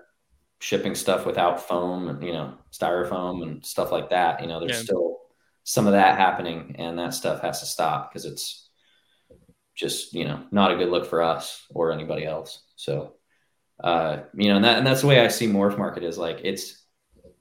[0.60, 4.78] shipping stuff without foam and you know styrofoam and stuff like that you know there's
[4.78, 4.84] Yeah.
[4.84, 5.18] still
[5.66, 8.70] some of that happening and that stuff has to stop because it's
[9.76, 13.14] just you know not a good look for us or anybody else so
[13.84, 16.40] uh, you know and, that, and that's the way i see morph market is like
[16.44, 16.82] it's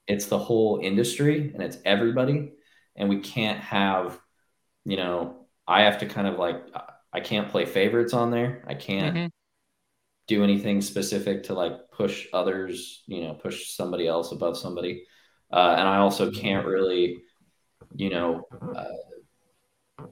[0.07, 2.53] it's the whole industry and it's everybody
[2.97, 4.18] and we can't have
[4.85, 6.57] you know i have to kind of like
[7.12, 9.31] i can't play favorites on there i can't Mhm.
[10.37, 15.05] Do anything specific to like push others you know push somebody else above somebody
[15.53, 17.22] uh, and i also can't really
[17.95, 20.05] you know uh,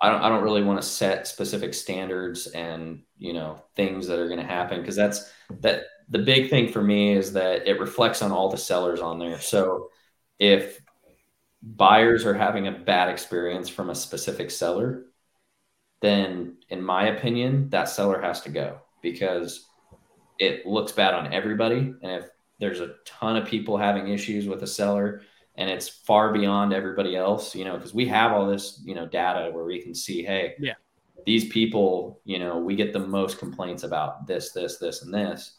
[0.00, 4.18] i don't i don't really want to set specific standards and you know things that
[4.18, 7.80] are going to happen because that's that the big thing for me is that it
[7.80, 9.40] reflects on all the sellers on there.
[9.40, 9.90] So
[10.38, 10.80] if
[11.62, 15.06] buyers are having a bad experience from a specific seller,
[16.00, 19.68] then in my opinion, that seller has to go because
[20.38, 21.94] it looks bad on everybody.
[22.02, 22.26] And if
[22.58, 25.22] there's a ton of people having issues with a seller
[25.56, 29.06] and it's far beyond everybody else, you know, because we have all this, you know,
[29.06, 30.74] data where we can see, hey, Yeah.
[31.24, 35.58] these people, you know, we get the most complaints about this, this, this, and this.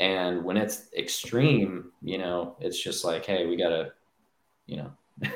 [0.00, 3.92] And when it's extreme, you know, it's just like, hey, we gotta,
[4.66, 4.90] you know,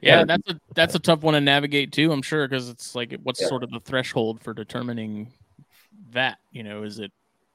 [0.00, 2.12] Yeah, that's a that's a tough one to navigate too.
[2.12, 3.48] I'm sure because it's like what's Yeah.
[3.48, 5.32] sort of the threshold for determining
[6.12, 6.38] that.
[6.52, 7.12] You know, is it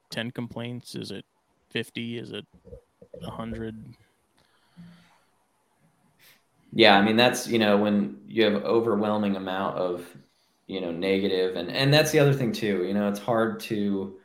[0.10, 0.96] ten complaints?
[0.96, 1.26] Is it
[1.70, 2.18] fifty?
[2.18, 2.46] Is it
[3.24, 3.76] hundred?
[6.74, 10.06] yeah, I mean, that's you know, when you have overwhelming amount of,
[10.68, 12.84] you know, negative, and and that's the other thing too.
[12.86, 14.18] You know, it's hard to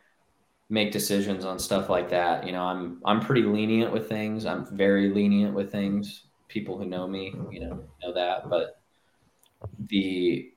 [0.70, 2.46] make decisions on stuff like that.
[2.46, 4.46] You know, I'm I'm pretty lenient with things.
[4.46, 6.24] I'm very lenient with things.
[6.48, 8.48] People who know me, you know, know that.
[8.48, 8.80] But
[9.88, 10.52] the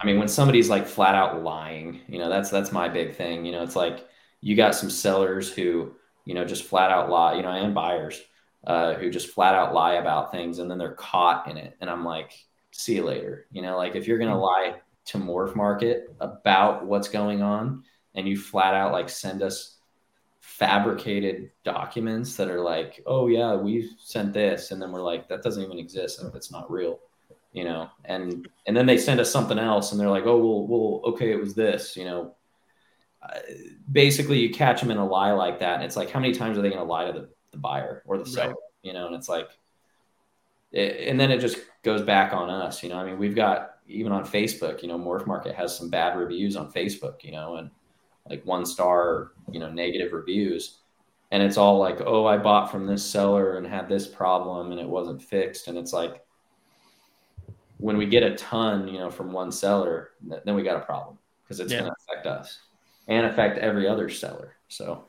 [0.00, 3.44] I mean, when somebody's like flat out lying, you know, that's that's my big thing.
[3.44, 4.06] You know, it's like
[4.40, 8.20] you got some sellers who, you know, just flat out lie, you know, and buyers
[8.66, 11.76] uh, who just flat out lie about things and then they're caught in it.
[11.80, 12.32] And I'm like,
[12.72, 13.46] see you later.
[13.50, 18.28] You know, like if you're gonna lie to Morph Market about what's going on and
[18.28, 19.76] you flat out like send us
[20.40, 25.42] fabricated documents that are like, oh yeah, we sent this, and then we're like, that
[25.42, 26.20] doesn't even exist.
[26.32, 27.00] That's not real
[27.56, 30.66] you know, and and then they send us something else, and they're like, oh, well,
[30.66, 32.34] well, okay, it was this, you know.
[33.22, 33.38] Uh,
[33.90, 36.58] basically, you catch them in a lie like that, and it's like, how many times
[36.58, 38.56] are they going to lie to the, the buyer or the seller, right.
[38.82, 39.06] you know?
[39.06, 39.48] And it's like,
[40.70, 42.96] it, and then it just goes back on us, you know.
[42.96, 46.56] I mean, we've got even on Facebook, you know, Morph Market has some bad reviews
[46.56, 47.70] on Facebook, you know, and
[48.28, 50.80] like one star, you know, negative reviews.
[51.30, 54.80] And it's all like, oh, I bought from this seller and had this problem and
[54.80, 55.68] it wasn't fixed.
[55.68, 56.25] And it's like,
[57.78, 60.10] when we get a ton, you know, from one seller,
[60.44, 61.80] then we got a problem because it's yeah.
[61.80, 62.60] going to affect us
[63.08, 64.56] and affect every other seller.
[64.68, 65.04] So,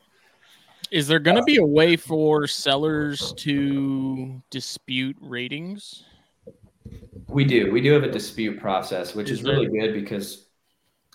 [0.91, 6.03] is there going to uh, be a way for sellers to dispute ratings?
[7.27, 7.71] We do.
[7.71, 10.47] We do have a dispute process, which is, is really good because,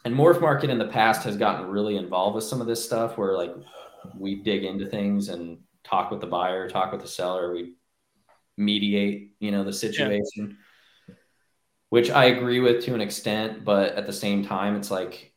[0.04, 3.16] and Morph Market in the past has gotten really involved with some of this stuff
[3.16, 3.54] where like
[4.18, 7.74] we dig into things and talk with the buyer, talk with the seller, we
[8.56, 10.48] mediate, you know, the situation.
[10.50, 10.61] Yeah
[11.92, 15.34] which I agree with to an extent, but at the same time, it's like,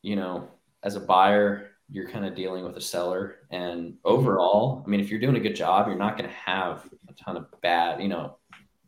[0.00, 0.48] you know,
[0.82, 3.40] as a buyer, you're kind of dealing with a seller.
[3.50, 6.88] And overall, I mean, if you're doing a good job, you're not going to have
[7.10, 8.38] a ton of bad, you know,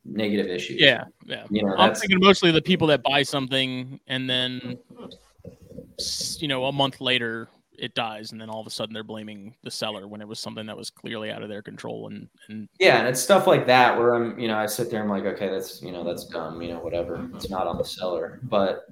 [0.02, 0.80] negative issues.
[0.80, 1.04] Yeah.
[1.26, 1.44] Yeah.
[1.50, 4.78] You know, I'm thinking mostly the people that buy something and then,
[6.38, 7.50] you know, a month later
[7.80, 10.38] it dies and then all of a sudden they're blaming the seller when it was
[10.38, 13.66] something that was clearly out of their control and and yeah and it's stuff like
[13.66, 16.26] that where i'm you know i sit there i'm like okay that's you know that's
[16.26, 18.86] dumb you know whatever it's not on the seller but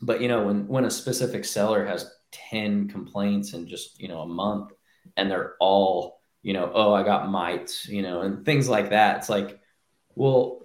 [0.00, 4.20] but you know when when a specific seller has 10 complaints in just you know
[4.20, 4.72] a month
[5.16, 9.18] and they're all you know oh i got mites you know and things like that
[9.18, 9.60] it's like
[10.14, 10.60] well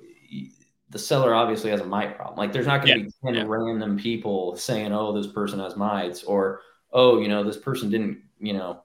[0.90, 3.06] the seller obviously has a mite problem like there's not going to yeah.
[3.06, 3.44] be 10 yeah.
[3.48, 6.62] random people saying oh this person has mites or
[6.92, 8.84] oh, you know, this person didn't, you know,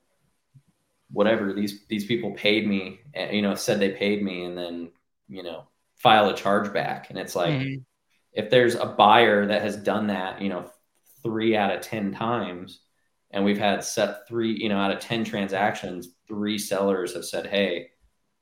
[1.11, 4.91] whatever these these people paid me, eh, you know, said they paid me, and then
[5.29, 7.81] you know, file a chargeback, and it's like mm-hmm.
[8.33, 10.71] if there's a buyer that has done that, you know,
[11.23, 12.81] three out of ten times,
[13.31, 17.47] and we've had set three, you know, out of ten transactions, three sellers have said,
[17.47, 17.89] hey.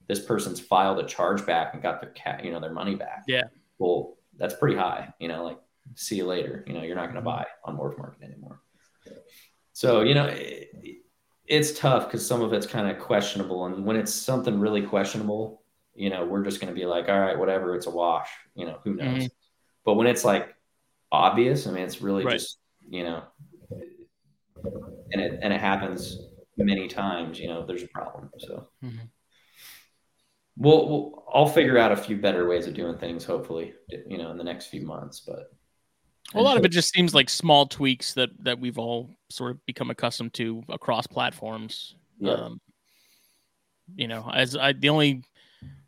[0.09, 3.23] This person's filed a chargeback and got their cat, you know, their money back.
[3.29, 3.45] Yeah.
[3.79, 5.15] Well, that's pretty high.
[5.21, 5.59] You know, like
[5.95, 6.65] see you later.
[6.67, 8.61] You know, you're not going to buy on Morph Market anymore.
[9.81, 10.69] So, you know, it,
[11.47, 13.65] it's tough because some of it's kind of questionable.
[13.65, 15.63] And when it's something really questionable,
[15.95, 18.29] you know, we're just going to be like, all right, whatever, it's a wash.
[18.55, 19.07] You know, who knows?
[19.07, 19.27] Mm-hmm.
[19.87, 20.55] But when it's like
[21.11, 22.35] obvious, I mean, it's really right.
[22.35, 22.59] just,
[22.91, 23.23] you know,
[25.13, 26.19] and it, and it happens
[26.59, 28.29] many times, you know, there's a problem.
[28.37, 29.07] So, mm-hmm.
[30.59, 34.31] we'll, we'll, I'll figure out a few better ways of doing things, hopefully, you know,
[34.31, 35.21] in the next few months.
[35.27, 35.51] But
[36.35, 39.67] a lot of it just seems like small tweaks that that we've all sort of
[39.67, 41.95] become accustomed to across platforms.
[42.19, 42.35] Yeah.
[42.35, 42.61] Um,
[43.97, 45.25] you know, as I the only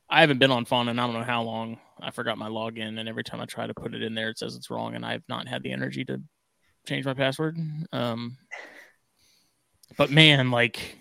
[0.09, 1.79] I haven't been on Fauna and I don't know how long.
[2.01, 4.39] I forgot my login, and every time I try to put it in there, it
[4.39, 6.21] says it's wrong, and I've not had the energy to
[6.87, 7.57] change my password.
[7.93, 8.37] Um,
[9.97, 10.99] but man, like,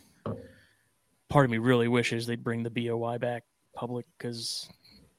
[1.28, 3.44] part of me really wishes they'd bring the BOI back
[3.76, 4.70] public because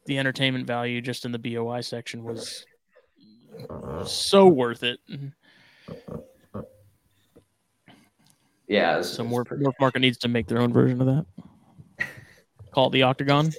[0.07, 2.65] the entertainment value just in the BOI section was
[4.07, 5.01] so worth it.
[8.69, 9.03] Yeah.
[9.03, 11.27] So more Morph Market needs to make their own version of that.
[12.73, 13.53] Call it the Octagon.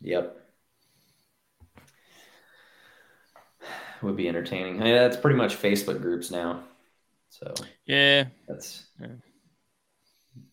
[0.00, 0.36] Yep.
[4.02, 4.80] Would be entertaining.
[4.80, 6.64] I mean, that's pretty much Facebook groups now.
[7.28, 7.54] So
[7.86, 9.08] yeah, that's yeah.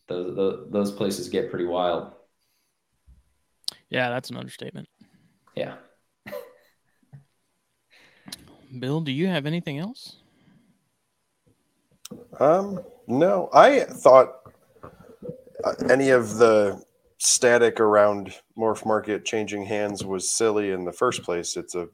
[0.08, 2.12] Those, those those places get pretty wild.
[3.90, 4.88] Yeah, that's an understatement.
[5.56, 5.76] Yeah.
[8.80, 10.18] Phil, do you have anything else?
[12.40, 13.50] Um, no.
[13.54, 14.34] I thought
[15.64, 16.82] uh, any of the
[17.18, 21.58] static around Morph Market changing hands was silly in the first place.
[21.58, 21.88] It's a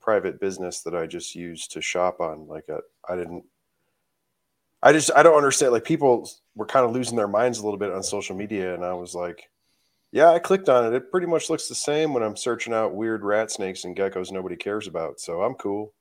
[0.00, 2.46] private business that I just used to shop on.
[2.46, 3.44] Like, a, uh, I didn't.
[4.80, 5.72] I just I don't understand.
[5.72, 8.84] Like people were kind of losing their minds a little bit on social media, and
[8.84, 9.50] I was like,
[10.12, 10.96] yeah, I clicked on it.
[10.96, 14.32] It pretty much looks the same when I'm searching out weird rat snakes and geckos
[14.32, 15.20] nobody cares about.
[15.20, 15.92] So I'm cool.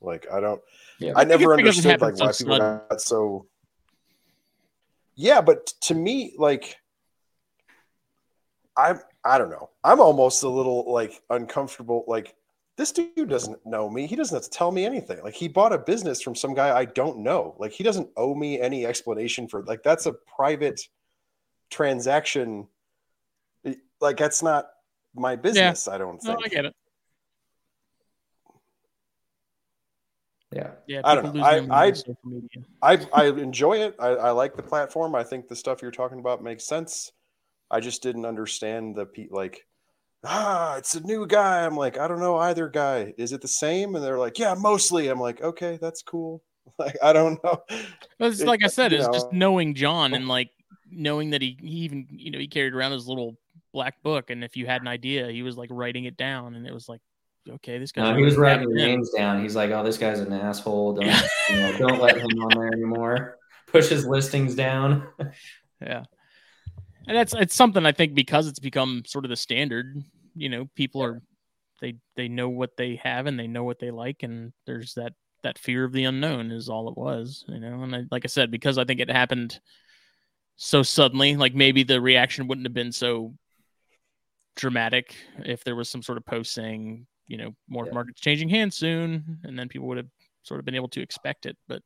[0.00, 0.60] Like I don't.
[0.98, 1.12] Yeah.
[1.16, 3.46] I never understood like why people got so.
[5.14, 6.76] Yeah, but to me, like,
[8.76, 9.70] I'm I don't know.
[9.84, 12.04] I'm almost a little like uncomfortable.
[12.06, 12.34] Like
[12.76, 14.06] this dude doesn't know me.
[14.06, 15.22] He doesn't have to tell me anything.
[15.22, 17.54] Like he bought a business from some guy I don't know.
[17.58, 20.80] Like he doesn't owe me any explanation for like that's a private
[21.70, 22.66] transaction.
[24.02, 24.66] Like that's not
[25.14, 25.86] my business.
[25.88, 26.44] I don't No, think.
[26.44, 26.74] I get it.
[30.52, 30.70] Yeah.
[30.86, 31.42] Yeah, I don't know.
[31.42, 32.48] I- I- on social media.
[32.82, 33.94] I I enjoy it.
[33.98, 35.14] I, I like the platform.
[35.14, 37.12] I think the stuff you're talking about makes sense.
[37.70, 39.66] I just didn't understand the pe like
[40.24, 41.64] ah, it's a new guy.
[41.64, 43.14] I'm like, I don't know either guy.
[43.16, 43.94] Is it the same?
[43.94, 45.08] And they're like, yeah, mostly.
[45.08, 46.42] I'm like, okay, that's cool.
[46.78, 47.60] Like, I don't know.
[48.20, 50.50] It's It- like I said, you it's just knowing John and like
[50.90, 53.36] knowing that he, he even you know he carried around his little
[53.72, 56.66] black book, and if you had an idea, he was like writing it down, and
[56.66, 57.00] it was like,
[57.48, 58.10] okay, this guy.
[58.10, 59.42] No, he was writing your names down.
[59.42, 60.94] He's like, "Oh, this guy's an asshole.
[60.94, 61.06] Don't
[61.50, 63.38] you know, don't let him on there anymore.
[63.66, 65.06] Push his listings down."
[65.80, 66.04] Yeah,
[67.06, 69.96] and that's it's something I think because it's become sort of the standard.
[70.34, 71.22] You know, people are
[71.80, 75.12] they they know what they have and they know what they like, and there's that
[75.42, 77.44] that fear of the unknown is all it was.
[77.48, 79.60] You know, and I, like I said, because I think it happened
[80.56, 83.34] so suddenly, like maybe the reaction wouldn't have been so
[84.56, 85.14] dramatic
[85.44, 87.94] if there was some sort of post saying, you know, more Yeah.
[87.94, 90.10] markets changing hands soon, and then people would have
[90.42, 91.56] sort of been able to expect it.
[91.68, 91.82] But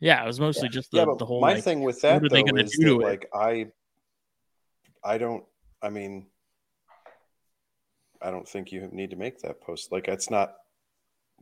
[0.00, 2.56] yeah, it was mostly just the, yeah, the whole my like, thing with that though
[2.56, 3.04] is that, it?
[3.04, 3.66] like I,
[5.04, 5.44] I don't.
[5.82, 6.26] I mean,
[8.20, 9.92] I don't think you need to make that post.
[9.92, 10.56] Like it's not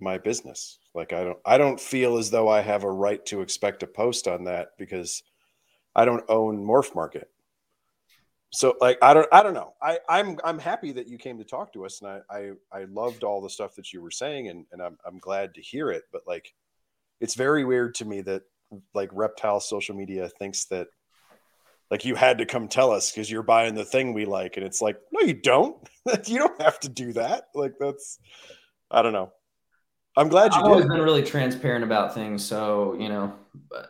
[0.00, 0.78] my business.
[0.94, 1.38] Like I don't.
[1.44, 4.70] I don't feel as though I have a right to expect a post on that
[4.78, 5.22] because
[5.94, 7.30] I don't own Morph Market.
[8.50, 9.28] So like I don't.
[9.32, 9.74] I don't know.
[9.82, 12.84] I I'm I'm happy that you came to talk to us, and I I, I
[12.84, 15.90] loved all the stuff that you were saying, and and I'm I'm glad to hear
[15.90, 16.04] it.
[16.12, 16.54] But like,
[17.20, 18.42] it's very weird to me that
[18.94, 20.88] like reptile social media thinks that
[21.90, 24.66] like you had to come tell us because you're buying the thing we like and
[24.66, 25.74] it's like no you don't
[26.26, 28.18] you don't have to do that like that's
[28.90, 29.32] i don't know
[30.18, 33.32] i'm glad you I've always been really transparent about things, so you know,
[33.70, 33.88] but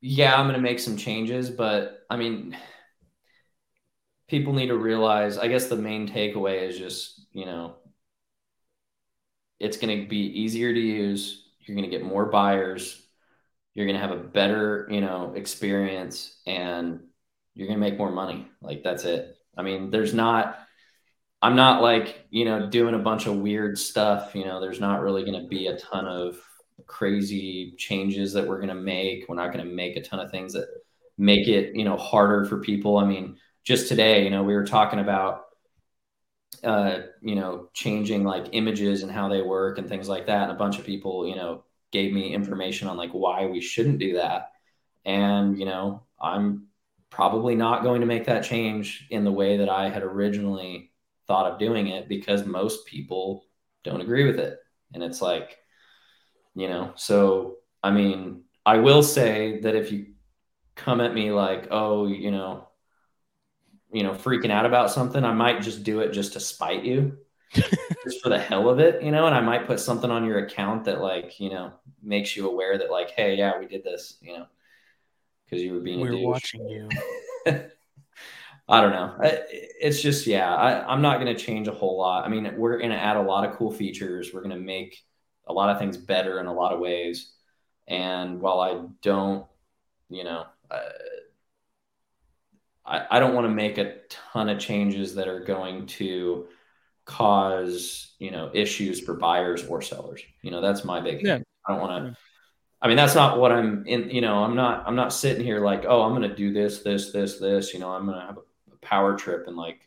[0.00, 2.56] yeah, I'm going to make some changes, but I mean,
[4.30, 5.36] people need to realize.
[5.36, 7.74] I guess the main takeaway is just you know,
[9.58, 11.48] it's going to be easier to use.
[11.60, 13.02] You're going to get more buyers.
[13.74, 17.00] You're going to have a better you know experience, and
[17.54, 18.48] you're going to make more money.
[18.62, 19.36] Like that's it.
[19.56, 20.58] I mean, there's not.
[21.42, 24.34] I'm not like, you know, doing a bunch of weird stuff.
[24.34, 26.36] You know, there's not really going to be a ton of
[26.86, 29.24] crazy changes that we're going to make.
[29.26, 30.68] We're not going to make a ton of things that
[31.16, 32.98] make it, you know, harder for people.
[32.98, 35.44] I mean, just today, you know, we were talking about,
[36.64, 40.44] uh, you know, changing like images and how they work and things like that.
[40.44, 43.98] And a bunch of people, you know, gave me information on like why we shouldn't
[43.98, 44.52] do that.
[45.04, 46.66] And, you know, I'm
[47.10, 50.92] probably not going to make that change in the way that I had originally
[51.26, 53.44] thought of doing it because most people
[53.84, 54.58] don't agree with it.
[54.94, 55.56] And it's like,
[56.54, 60.06] you know, so I mean, I will say that if you
[60.76, 62.68] come at me like, oh, you know,
[63.92, 67.18] you know, freaking out about something, I might just do it just to spite you,
[67.52, 70.38] just for the hell of it, you know, and I might put something on your
[70.38, 71.72] account that like, you know,
[72.02, 74.46] makes you aware that like, hey, yeah, we did this, you know,
[75.44, 76.88] because you were being a we're watching you.
[78.68, 79.16] I don't know.
[79.20, 82.24] It's just, yeah, I, I'm not going to change a whole lot.
[82.24, 84.30] I mean, we're going to add a lot of cool features.
[84.32, 85.02] We're going to make
[85.48, 87.32] a lot of things better in a lot of ways.
[87.88, 89.44] And while I don't,
[90.08, 90.78] you know, uh,
[92.90, 96.48] I, I don't want to make a ton of changes that are going to
[97.04, 100.22] cause, you know, issues for buyers or sellers.
[100.42, 101.36] You know, that's my big Yeah.
[101.36, 101.44] thing.
[101.66, 102.18] I don't want to.
[102.82, 104.10] I mean, that's not what I'm in.
[104.10, 104.84] You know, I'm not.
[104.86, 107.74] I'm not sitting here like, oh, I'm going to do this, this, this, this.
[107.74, 109.80] You know, I'm going to have a power trip and like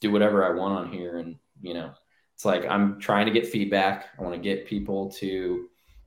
[0.00, 1.16] do whatever I want on here.
[1.18, 1.92] And, you know,
[2.34, 4.06] it's like I'm trying to get feedback.
[4.18, 5.26] I want to get people to,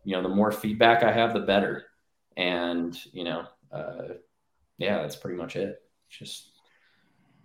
[0.03, 1.85] you know, the more feedback I have, the better.
[2.37, 4.13] And, you know, uh,
[4.77, 5.81] yeah, that's pretty much it.
[6.09, 6.51] Just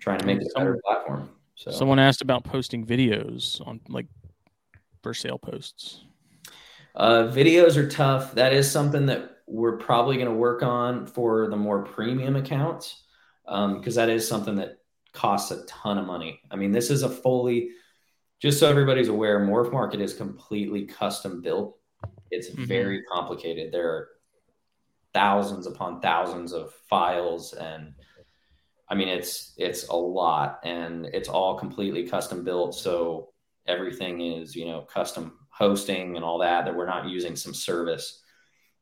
[0.01, 1.31] trying to make it a better platform.
[1.55, 4.07] So, Someone asked about posting videos on like
[5.03, 6.05] for sale posts.
[6.97, 8.35] Uh, videos are tough.
[8.35, 13.03] That is something that we're probably going to work on for the more premium accounts
[13.45, 14.79] because that is something that
[15.13, 16.41] costs a ton of money.
[16.51, 17.71] I mean, this is a fully,
[18.41, 21.79] just so everybody's aware, Morph Market is completely custom built.
[22.31, 22.67] It's Mhm.
[22.67, 23.71] very complicated.
[23.71, 24.09] There are
[25.13, 27.95] thousands upon thousands of files and
[28.89, 32.75] I mean it's it's a lot and it's all completely custom built.
[32.75, 33.31] So
[33.67, 38.23] everything is you know custom hosting and all that that we're not using some service.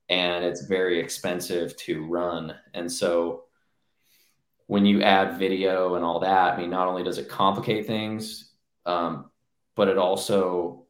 [0.08, 2.54] And it's very expensive to run.
[2.74, 3.44] And so
[4.66, 8.52] when you add video and all that i mean not only does it complicate things
[8.86, 9.30] um,
[9.74, 10.82] but it also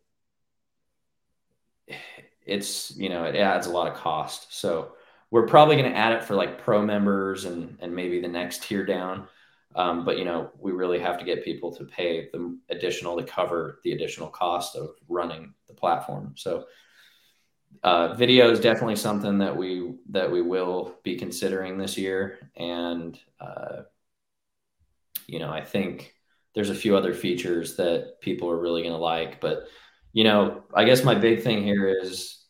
[2.45, 4.59] it's you know it adds a lot of cost.
[4.59, 4.93] So
[5.33, 8.63] we're probably going to add it for like pro members and and maybe the next
[8.63, 9.27] tier down.
[9.75, 13.25] Um, but you know we really have to get people to pay the additional to
[13.25, 16.35] cover the additional cost of running the platform.
[16.37, 16.67] So
[17.83, 23.19] uh, video is definitely something that we that we will be considering this year, and
[23.41, 23.83] uh,
[25.27, 26.15] you know I think
[26.55, 29.65] there's a few other features that people are really going to like, but
[30.13, 32.42] you know I guess my big thing here is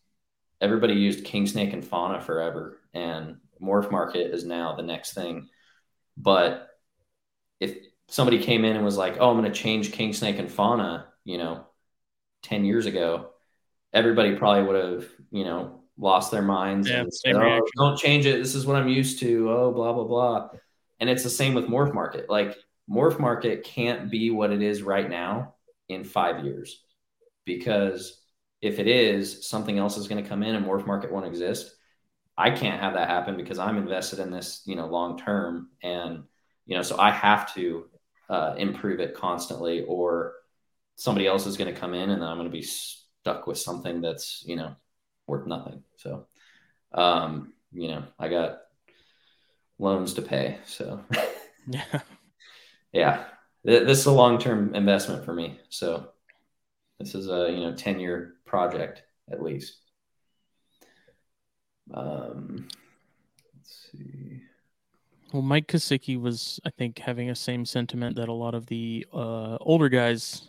[0.62, 5.48] everybody used King Snake and Fauna forever, and Morph Market is now the next thing.
[6.16, 6.68] But
[7.60, 7.76] if
[8.09, 11.09] somebody came in and was like, "Oh, I'm going to change King Snake and Fauna,"
[11.24, 11.66] you know,
[12.43, 13.30] ten years ago,
[13.93, 18.26] everybody probably would have, you know, lost their minds Yeah, and said, oh, don't change
[18.26, 18.39] it.
[18.39, 19.51] This is what I'm used to.
[19.51, 20.51] Oh, blah blah blah.
[21.01, 22.30] And it's the same with Morph Market.
[22.30, 22.56] Like
[22.89, 25.55] Morph Market can't be what it is right now
[25.89, 26.82] in five years
[27.44, 28.22] because
[28.62, 31.74] if it is, something else is going to come in and Morph Market won't exist.
[32.39, 36.22] I can't have that happen because I'm invested in this, you know, long term, and
[36.64, 37.90] you know, so I have to
[38.30, 40.34] uh, improve it constantly, or
[40.97, 43.59] somebody else is going to come in, and then I'm going to be stuck with
[43.59, 44.74] something that's you know
[45.26, 45.82] worth nothing.
[45.97, 46.26] So,
[46.94, 48.60] um, you know, I got
[49.78, 51.05] loans to pay, so
[51.66, 52.01] Yeah.
[52.93, 53.24] yeah,
[53.64, 55.60] this is a long term investment for me.
[55.68, 56.09] So,
[56.98, 59.03] this is a you know ten year project
[59.33, 59.79] at least.
[61.95, 62.69] Um,
[63.57, 64.43] let's see.
[65.33, 69.07] Well, Mike Kosicki was, I think, having a same sentiment that a lot of the
[69.11, 70.47] uh, older guys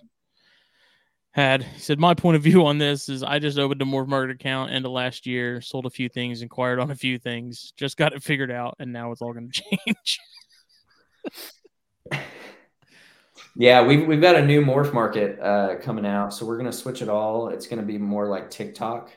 [1.32, 1.64] had.
[1.64, 4.36] He said, "My point of view on this is, I just opened a Morph Market
[4.36, 7.96] account end of last year, sold a few things, inquired on a few things, just
[7.96, 10.20] got it figured out, and now it's all going to change."
[13.56, 17.02] Yeah, we've we've got a new morph market uh, coming out, so we're gonna switch
[17.02, 17.50] it all.
[17.50, 19.12] It's gonna be more like TikTok.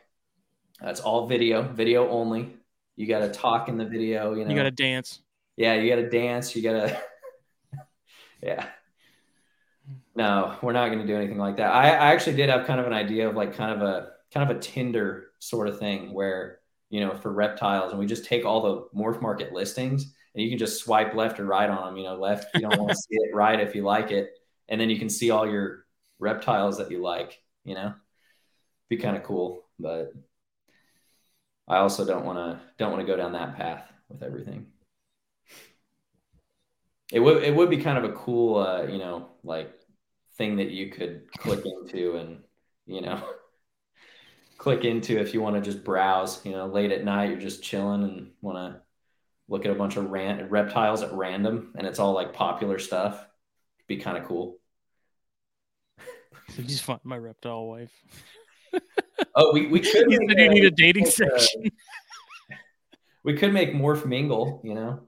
[0.83, 2.57] It's all video, video only.
[2.97, 4.35] You got to talk in the video.
[4.35, 5.21] You know, you got to dance.
[5.57, 6.57] yeah, you got to dance.
[6.57, 7.03] You got to,
[8.43, 8.67] yeah.
[10.15, 11.73] No, we're not going to do anything like that.
[11.73, 14.51] I, I actually did have kind of an idea of like kind of a kind
[14.51, 18.45] of a Tinder sort of thing where you know for reptiles, and we just take
[18.45, 21.97] all the morph market listings, and you can just swipe left or right on them.
[21.97, 24.39] You know, left if you don't want to see it, right if you like it,
[24.69, 25.87] and then you can see all your
[26.19, 27.41] reptiles that you like.
[27.65, 27.95] You know,
[28.89, 30.13] be kind of cool, but
[31.67, 34.67] I also don't want to don't want to go down that path with everything.
[37.11, 39.73] It would it would be kind of a cool uh, you know like
[40.37, 42.43] thing that you could click into and
[42.85, 43.23] you know
[44.59, 47.63] click into if you want to just browse you know late at night you're just
[47.63, 48.83] chilling and want to
[49.49, 53.27] look at a bunch of ran- reptiles at random and it's all like popular stuff
[53.87, 54.57] be kind of cool
[56.67, 57.91] just find my reptile wife.
[59.35, 61.71] oh we, we could You make you a- need a dating make a- uh, section.
[63.25, 65.01] we could make morph mingle you know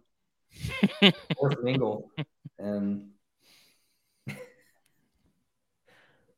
[1.41, 2.11] morph mingle
[2.59, 3.09] and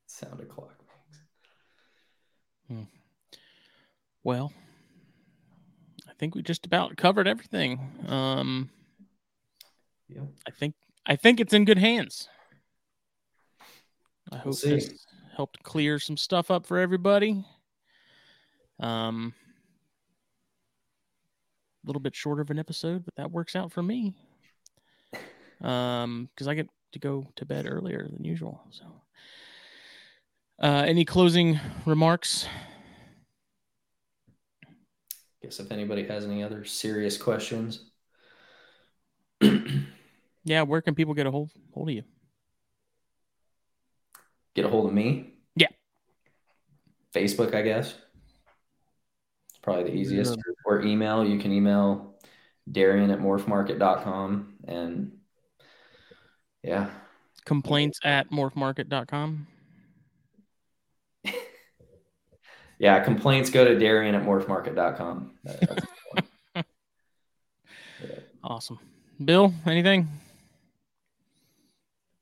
[0.06, 0.74] sound a clock
[2.68, 2.82] hmm.
[4.22, 4.59] Well, I
[6.20, 7.80] think we just about covered everything.
[8.06, 8.68] Um,
[10.08, 10.24] Yep.
[10.46, 10.74] I think
[11.06, 12.28] I think it's in good hands.
[14.32, 14.70] I hope see.
[14.70, 15.06] this
[15.36, 17.44] helped clear some stuff up for everybody.
[18.80, 19.32] Um,
[21.84, 24.14] a little bit shorter of an episode, but that works out for me.
[25.60, 28.60] Um, because I get to go to bed earlier than usual.
[28.70, 28.84] So,
[30.60, 32.46] uh, any closing remarks?
[35.42, 37.90] Guess if anybody has any other serious questions
[40.44, 42.02] Yeah, where can people get a hold hold of you?
[44.54, 45.68] get a hold of me Yeah.
[47.14, 47.94] facebook i guess
[49.48, 50.52] it's probably the easiest Yeah.
[50.66, 52.18] or email you can email
[52.70, 55.12] darien at morphmarket.com and
[56.62, 56.90] yeah
[57.46, 59.46] Complaints at morphmarket.com.
[62.80, 65.86] yeah complaints go to darien at morphmarket.com That- that's-
[68.42, 68.78] Awesome.
[69.24, 70.08] Phil, anything?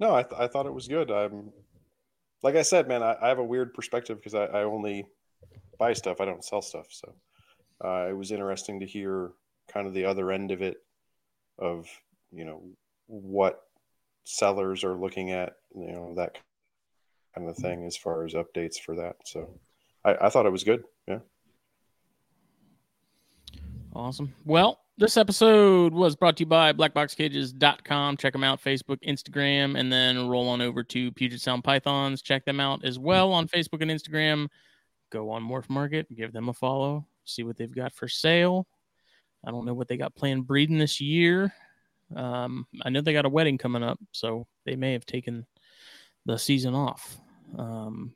[0.01, 1.11] No, I, th- I thought it was good.
[1.13, 1.53] I'm
[2.43, 3.03] like I said, man.
[3.05, 5.07] I, I have a weird perspective because I, I only
[5.79, 6.21] buy stuff.
[6.21, 6.87] I don't sell stuff.
[6.91, 7.15] So
[7.85, 9.31] uh, it was interesting to hear
[9.73, 10.79] kind of the other end of it,
[11.59, 11.87] of
[12.33, 12.63] you know
[13.07, 13.61] what
[14.25, 16.37] sellers are looking at, you know that
[17.37, 19.17] kind of thing as far as updates for that.
[19.25, 19.49] So
[20.09, 20.85] I, I thought it was good.
[21.07, 21.19] Yeah.
[23.95, 24.35] Awesome.
[24.45, 28.17] Well, this episode was brought to you by blackboxcages.com.
[28.17, 32.23] Check them out Facebook, Instagram, and then roll on over to Puget Sound Pythons.
[32.23, 34.49] Check them out as well on Facebook and Instagram.
[35.11, 38.67] Go on Morph Market, give them a follow, see what they've got for sale.
[39.47, 41.53] I don't know what they got planned breeding this year.
[42.15, 45.47] Um, I know they got a wedding coming up, so they may have taken
[46.27, 47.17] the season off.
[47.57, 48.15] Um,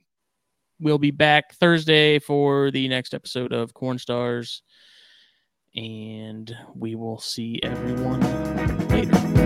[0.83, 4.63] we'll be back Thursday for the next episode of Corn Stars.
[5.75, 8.21] And we will see everyone
[8.89, 9.42] later.